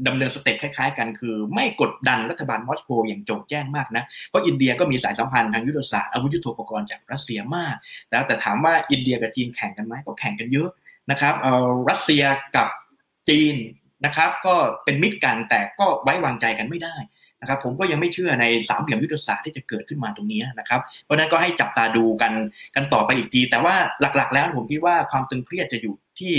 [0.07, 7.75] ดำเนิน step คล้ายๆ กันคือ ไม่กดดันรัฐบาลมอสโกอย่างโจ่งแจ้งมากนะ เพราะอินเดียก็มีสายสัมพันธ์ทางยุทธศาสตร์อาวุธยุทโธปกรณ์จากรัสเซียมาก
[8.11, 10.69] แล้วแต่ถามว่าอินเดียกับจีนแข่งกันไหมก็แข่งกันเยอะ
[11.11, 12.23] นะครับเออรัสเซีย
[12.55, 12.67] กับ
[13.29, 13.55] จีน
[14.05, 16.95] นะครับก็เป็นมิตรกันแต่ก็ไว้วางใจกันไม่ได้
[17.41, 22.33] นะครับผมก็ยังไม่เชื่อในสามเหลี่ยมยุทธศาสตร์ที่จะเกิดขึ้นมาตรงนี้นะครับเพราะนั้นก็ให้จับตาดูกัน
[22.75, 26.33] กันต่อไปอีกที แต่ว่าหลักๆ แล้วผมคิดว่าความตึงเครียดจะอยู่ที่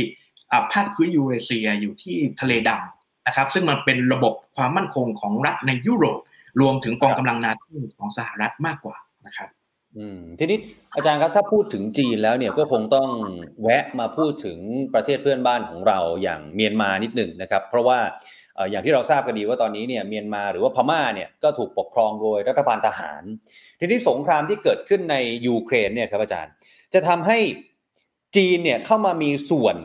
[0.73, 6.19] ภาคพื้นยูเรเซียอยู่ที่ทะเลดำ นะครับซึ่งมันเป็นระบบความมั่นคงของรัฐในยุโรป
[6.61, 7.65] รวมถึงกองกำลังนาโต
[7.99, 8.97] ของสหรัฐมากกว่า
[9.27, 9.49] นะครับ
[9.97, 10.59] อืมทีนี้
[10.95, 13.09] อาจารย์ครับถ้าพูดถึงจีนแล้วเนี่ยก็คงต้อง
[13.63, 14.59] แวะมาพูดถึง
[14.95, 17.99] ประเทศเพื่อนบ้านของเราอย่างเมียนมานิดหนึ่งนะครับ เพราะว่า
[18.71, 23.23] อย่างที่เราทราบกันดีว่าตอนนี้เนี่ยเมียนมาหรือว่าพม่าเนี่ยก็ถูกปกครองโดยรัฐบาลทหาร
[23.81, 25.17] ทีนี้สงครามที่เกิดขึ้นใน
[25.47, 26.53] ยูเครนเนี่ยครับอาจารย์
[26.95, 27.39] จะทำให้
[28.37, 29.77] จีนเนี่ยเข้ามามีส่วน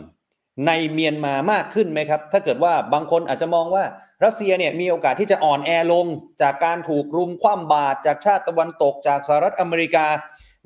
[0.68, 3.84] ในเมียนมามากขึ้นไหมครับ ถ้าเกิดว่าบางคนอาจจะมองว่า
[4.24, 6.06] รัสเซียเนี่ยมีโอกาสที่จะอ่อนแอลง
[6.42, 10.06] จากการถูกรุมคว่ำบาตรจากชาติตะวันตกจากสหรัฐอเมริกา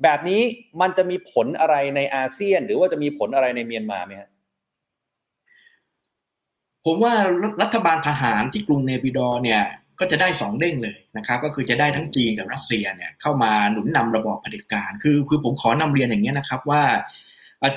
[0.02, 0.42] แบบนี้
[0.80, 4.30] มันจะมีผลอะไรในอาเซียน หรือว่าจะมีผลอะไรในเมียนมาไหมครับ
[6.84, 7.14] ผมว่า
[7.62, 9.62] รัฐบาลทหารที่กรุงเนปิดอว์เนี่ย
[10.00, 16.82] ก็จะได้สองเด้งเลยนะครับก็คือจะได้ทั้งจีนกับรัสเซียเนี่ยเข้ามาหนุนนำระบอบเผด็จการ คือคือผมขอนำเรียนอย่างนี้นะครับว่า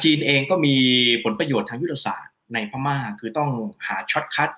[0.04, 0.76] จีนเองก็มี
[1.24, 3.50] ผลประโยชน์ทางยุทธศาสตร์ในพม่าคือต้อง
[3.88, 4.50] หา shortcut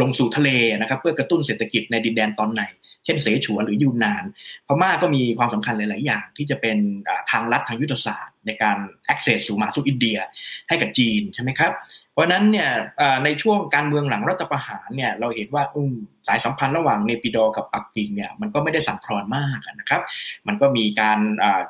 [0.00, 2.62] ลงสู่ทะเลนะครับเพื่อกระตุ้นเศรษฐกิจในดินแดนตอนใน
[3.04, 4.24] เช่นเสฉวนหรือยูนนาน
[4.66, 6.76] พม่าก็มีความสำคัญหลาย ๆ อย่าง ที่จะเป็น
[7.30, 8.76] ทางลัดทางยุทธศาสตร์ ในการ
[9.12, 10.18] access สู่มาสู่อินเดีย
[10.68, 11.72] ให้กับจีนใช่ไหมครับ
[12.14, 12.70] เพราะนั้นเนี่ย
[13.24, 15.62] ในช่วงการเมืองหลังรัฐประหารเนี่ยเราเห็นว่า
[16.28, 20.02] สายสัมพันธ์ระหว่างเนปิดอกับปักกิ่งเนี่ยมันก็ไม่ได้สั่นคลอนมากนะครับ
[20.46, 21.18] มันก็มีการ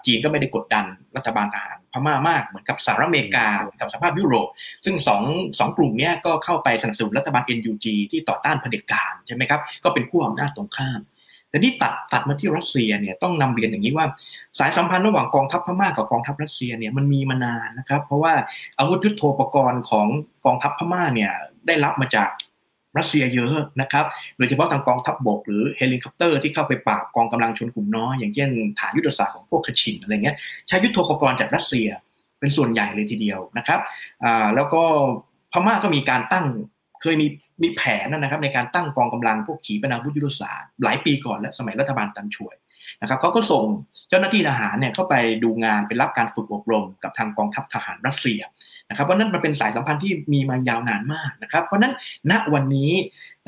[0.07, 0.85] จีนก็ไม่ได้กดดัน
[1.17, 3.47] รัฐบาลทหารพม่ามากเหมือนกับสหรัฐอเมริกา
[3.81, 4.49] กับสภาพยุโรป
[4.85, 5.23] ซึ่งสอง
[5.59, 11.01] สองกลุ่มนี้ก็เข้าไปสนับสนุนรัฐบาล NUG ที่ต่อต้านเผด็จการใช่ไหมครับก็เป็นขั้วอำนาจตรงข้าม
[11.55, 14.07] แต่ที่ตัดตัดมาที่รัสเซียเนี่ยต้องนำเรียนอย่างนี้ว่า
[14.59, 18.35] สายสัมพันธ์ระหว่างกองทัพพม่ากับกองทัพรัสเซียเนี่ยมันมีมานานนะครับ เพราะว่า
[18.79, 20.07] อาวุธยุทโธปกรณ์ของ
[20.47, 21.33] กองทัพพม่าเนี่ย
[21.67, 22.31] ได้รับมาจาก
[22.99, 24.05] รัสเซียเยอะนะครับ
[24.37, 30.37] โดยเฉพาะทางกองทัพบกหรือเฮลิคอปเตอร์ที่เข้าไปปราบกองกำลังชนกลุ่มน้อยอย่างเช่นฐานยุทธศาสตร์ของพวกคะฉิ่นอะไรเงี้ย
[30.69, 31.89] ใช้ยุทโธปกรณ์จากรัสเซีย
[32.39, 33.81] เป็นส่วนใหญ่เลยทีเดียวนะครับ
[34.25, 34.83] อ่าแล้วก็
[35.53, 36.47] พม่าก็มีการตั้ง
[37.05, 37.27] เคยมี
[37.63, 42.55] มีแผนนะครับในการตั้งกองกำลังพวกขีปนาวุธยุทธศาสตร์หลายปีก่อนและสมัยรัฐบาลตานฉ่วย
[43.03, 43.65] นะครับเขาก็ส่ง
[44.09, 48.41] เจ้าหน้าที่ทหารเนี่ยเข้าไปดูงานไปรับการฝึกอบรมกับทางกองทัพทหารรัสเซีย
[48.91, 51.95] นะครับเพราะนั้นมันเป็นสายสัมพันธ์ที่มีมายาวนานมากนะครับ เพราะนั้น
[52.31, 52.93] ณวันนี้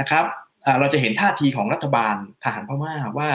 [0.01, 0.25] นะครับ
[0.81, 3.31] เราจะเห็นท่าทีของรัฐบาลทหารพม่าว่า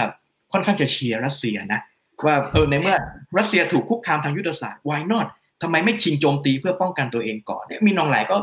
[0.51, 1.81] ค่อนข้างจะเชียร์รัสเซียนะ
[2.25, 2.97] ว่าเออในเมื่อ
[3.37, 5.27] รัสเซียถูกคุกคามทางยุทธศาสตร์ why not
[5.61, 8.37] ทำไมไม่ชิงโจมตีเพื่อป้องกันตัวเองก่อนเนี่ยมีนองหลายก็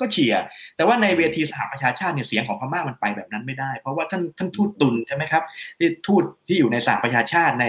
[0.00, 0.42] ก็เชียร์
[0.76, 5.42] แต่ว่าในเวทีสหประชาชาติเนี่ยเสียงของพม่ามันไปแบบนั้นไม่ได้ เพราะว่าท่านท่านทูตตุนใช่ไหมครับ
[5.78, 7.66] ที่ทูตที่อยู่ในสหประชาชาติใน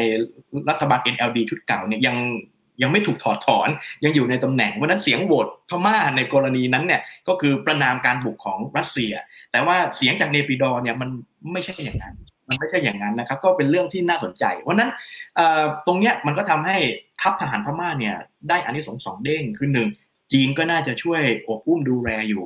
[0.70, 2.16] รัฐบาล NLD ชุดเก่าเนี่ยยัง
[2.82, 3.70] ยังไม่ถูกถอดถอน
[4.04, 9.14] ยังอยู่ในตำแหน่งเพราะนั้นเสียงโหวตพม่าในกรณีนั้นเนี่ยก็คือประนามการบุกของรัสเซีย
[9.52, 11.10] แต่ว่าเสียงจากเนปิดอเนี่ยมัน
[11.54, 12.16] ไม่ใช่อย่างนั้น
[12.50, 14.92] มันไม่ใช่อย่างนั้นนะครับ ก็เป็นเรื่องที่น่าสนใจ เพราะนั้น
[15.88, 16.78] ตรงเนี้ยมันก็ทำให้
[17.22, 18.16] ทัพทหารพม่าเนี่ย
[18.50, 19.90] ได้อันนี้สองสองเด้งคือหนึ่ง
[20.32, 22.46] จีนก็น่าจะช่วยอบอุ้มดูแลอยู่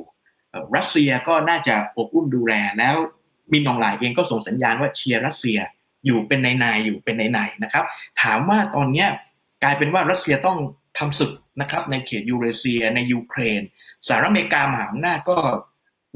[0.76, 2.96] รัสเซียก็น่าจะโอบอุ้มดูแลแล้ว
[3.52, 5.58] มินอ่องหล่ายเองก็ส่งสัญญาณว่าเชียร์รัสเซีย
[6.06, 7.84] อยู่เป็นนัยๆ อยู่เป็นนัยๆนะครับ
[8.22, 9.06] ถามว่าตอนนี้
[9.62, 10.58] กลายเป็นว่ารัสเซียต้อง
[10.98, 13.60] ทำศึกนะครับในเขตยูเรเซียในยูเครน
[14.06, 15.38] สหรัฐอเมริกามหาอำนาจก็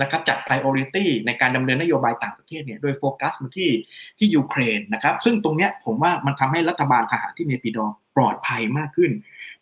[0.00, 3.70] นะครับจัด priority ในการดำเนินนโยบายต่างประเทศเนี่ยโดยโฟกัสมาที่
[4.18, 7.86] ที่ยูเครนนะครับ ซึ่งตรงเนี้ยผมว่ามันทำให้รัฐบาลทหารที่เนปิดอว์
[8.16, 9.10] ปลอดภัยมากขึ้น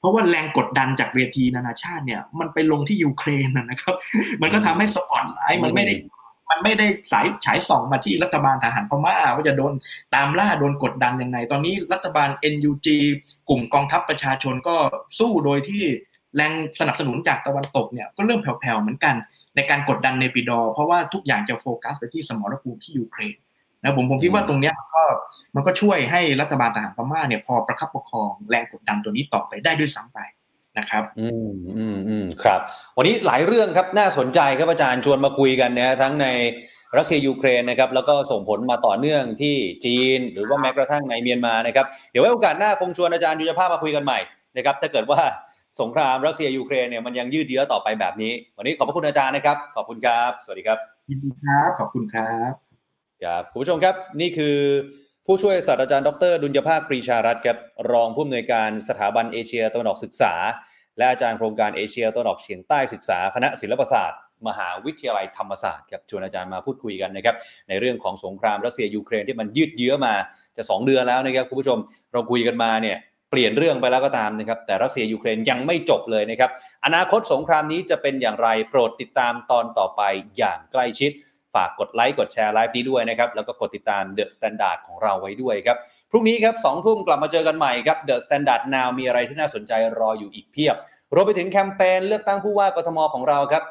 [0.05, 3.95] ราะว่าแรงกดดันจากเวทีนานาชาติเนี่ย มันไปลงที่ยูเครนนะครับ
[4.43, 5.95] มันก็ทำให้สปอตไลท์มันไม่ได้
[6.51, 9.73] มันไม่ได้สายฉายส่องมาที่รัฐบาลทหารพม่าว่าจะโดน
[10.15, 12.87] ตามล่าโดนกดดันยังไง ตอนนี้รัฐบาล NUG
[13.49, 14.77] กลุ่มกองทัพประชาชนก็
[15.19, 15.85] สู้โดยที่
[16.37, 19.15] แรงสนับสนุนจากตะวันตกเนี่ยก็เริ่มแผ่วๆเหมือนกัน
[19.57, 23.37] ในการกดดันในปีดอ เพราะว่าทุกอย่างจะโฟกัสไปที่สมรภูมิที่ยูเครน
[23.85, 25.03] นะผมผมคิดว่าตรงเนี้ยมันก็
[25.57, 30.19] มันก็ช่วยให้รัฐบาลทหารพม่าเนี่ยพอประคับประคองแรงกดดันตัวนี้ต่อไปได้ด้วยซ้ำไป
[30.79, 32.61] นะครับ อืมอืมอืมครับ
[32.97, 36.27] วันนี้หลายเรื่องครับน่าสนใจครับอาจารย์ชวนมาคุยกันนะทั้งใน
[36.99, 44.19] รัสเซียยูเครนนะครับแล้วก็ส่งผลมาต่อเนื่องที่จีน หรือว่าแม้กระทั่งในเมียนมานะครับเดี๋ยวไว้โอกาสหน้าคงชวนอาจารย์ยุทธภาพมาคุยกันใหม่
[44.57, 45.21] นะครับถ้าเกิดว่า
[45.81, 50.79] สงครามรัสเซียยูเครนเนี่ยมันยังยืดเยื้อต่อไปแบบนี้ วันนี้ขอบพระคุณอาจารย์นะครับ ขอบคุณครับ สวัสดีครับ
[51.09, 52.64] ยินดีครับ ขอบคุณครับ
[53.25, 54.57] ครับคุณผู้ชมครับนี่คือ
[55.27, 57.59] ผู้ช่วยศาสตราจารย์ดรดุลยภาคปรีชารัตน์ครับ
[57.93, 60.35] รองผู้อำนวยการสถาบันเอเชียตะวันออกศึกษา
[60.99, 67.37] และอาจารย์โครงการเอเชียตะวันออกเฉียงใต้ศึกษาคณะศิลปศาสตร์ มหาวิทยาลัยธรรมศาสตร์ครับชวนอาจารย์มาพูดคุยกันนะครับ
[67.69, 70.15] ในเรื่องของสงครามรัสเซียยูเครนที่มันยืดเยื้อมา
[70.57, 71.79] จะ 2 เดือนแล้วนะครับคุณผู้ชม
[72.13, 72.97] เราคุยกันมาเนี่ย
[73.31, 76.51] เปลี่ยนเรื่องไปแล้วก็ตามนะครับแต่รัสเซียยูเครนยังไม่จบเลยนะครับ
[76.85, 80.03] อนาคตสงครามนี้จะเป็นอย่างไรโปรดติดตามตอนต่อไป
[80.39, 81.13] อย่างใกล้ชิด
[81.55, 85.77] ฝากกดไลค์กดแชร์ไลฟ์นี้ด้วยนะครับแล้วก็กดติดตาม The Standard ของเราไว้ด้วยครับ
[86.11, 90.77] พรุ่งนี้ครับสองทุ่มกลับมาเจอกันใหม่ครับ The Standard Now มีอะไรที่น่าสนใจรออยู่อีกเพียบ
[91.15, 93.63] รวมไปถึงแคมเปญเลือกตั้งผู้ว่ากทมของเราครับ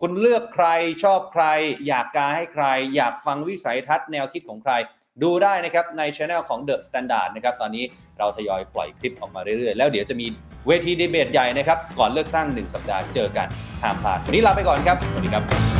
[0.00, 0.66] คุณเลือกใคร
[1.02, 1.44] ชอบใคร
[1.86, 2.64] อยากกาให้ใคร
[2.96, 4.72] อยากฟังวิสัยทัศน์แนวคิดของใคร
[5.22, 7.84] ดูได้นะครับในช anel ของ The Standard นะครับตอนนี้
[8.18, 10.26] เราทยอยปล่อยคลิปออกมาเรื่อยๆ แล้วเดี๋ยวจะมี
[10.66, 13.48] เวทีดีเบตใหญ่นะครับ ก่อนเลือกตั้ง 1 สัปดาห์เจอกัน
[13.82, 15.79] ห้ามพลาดวันนี้ลาไปก่อนครับ สวัสดีครับ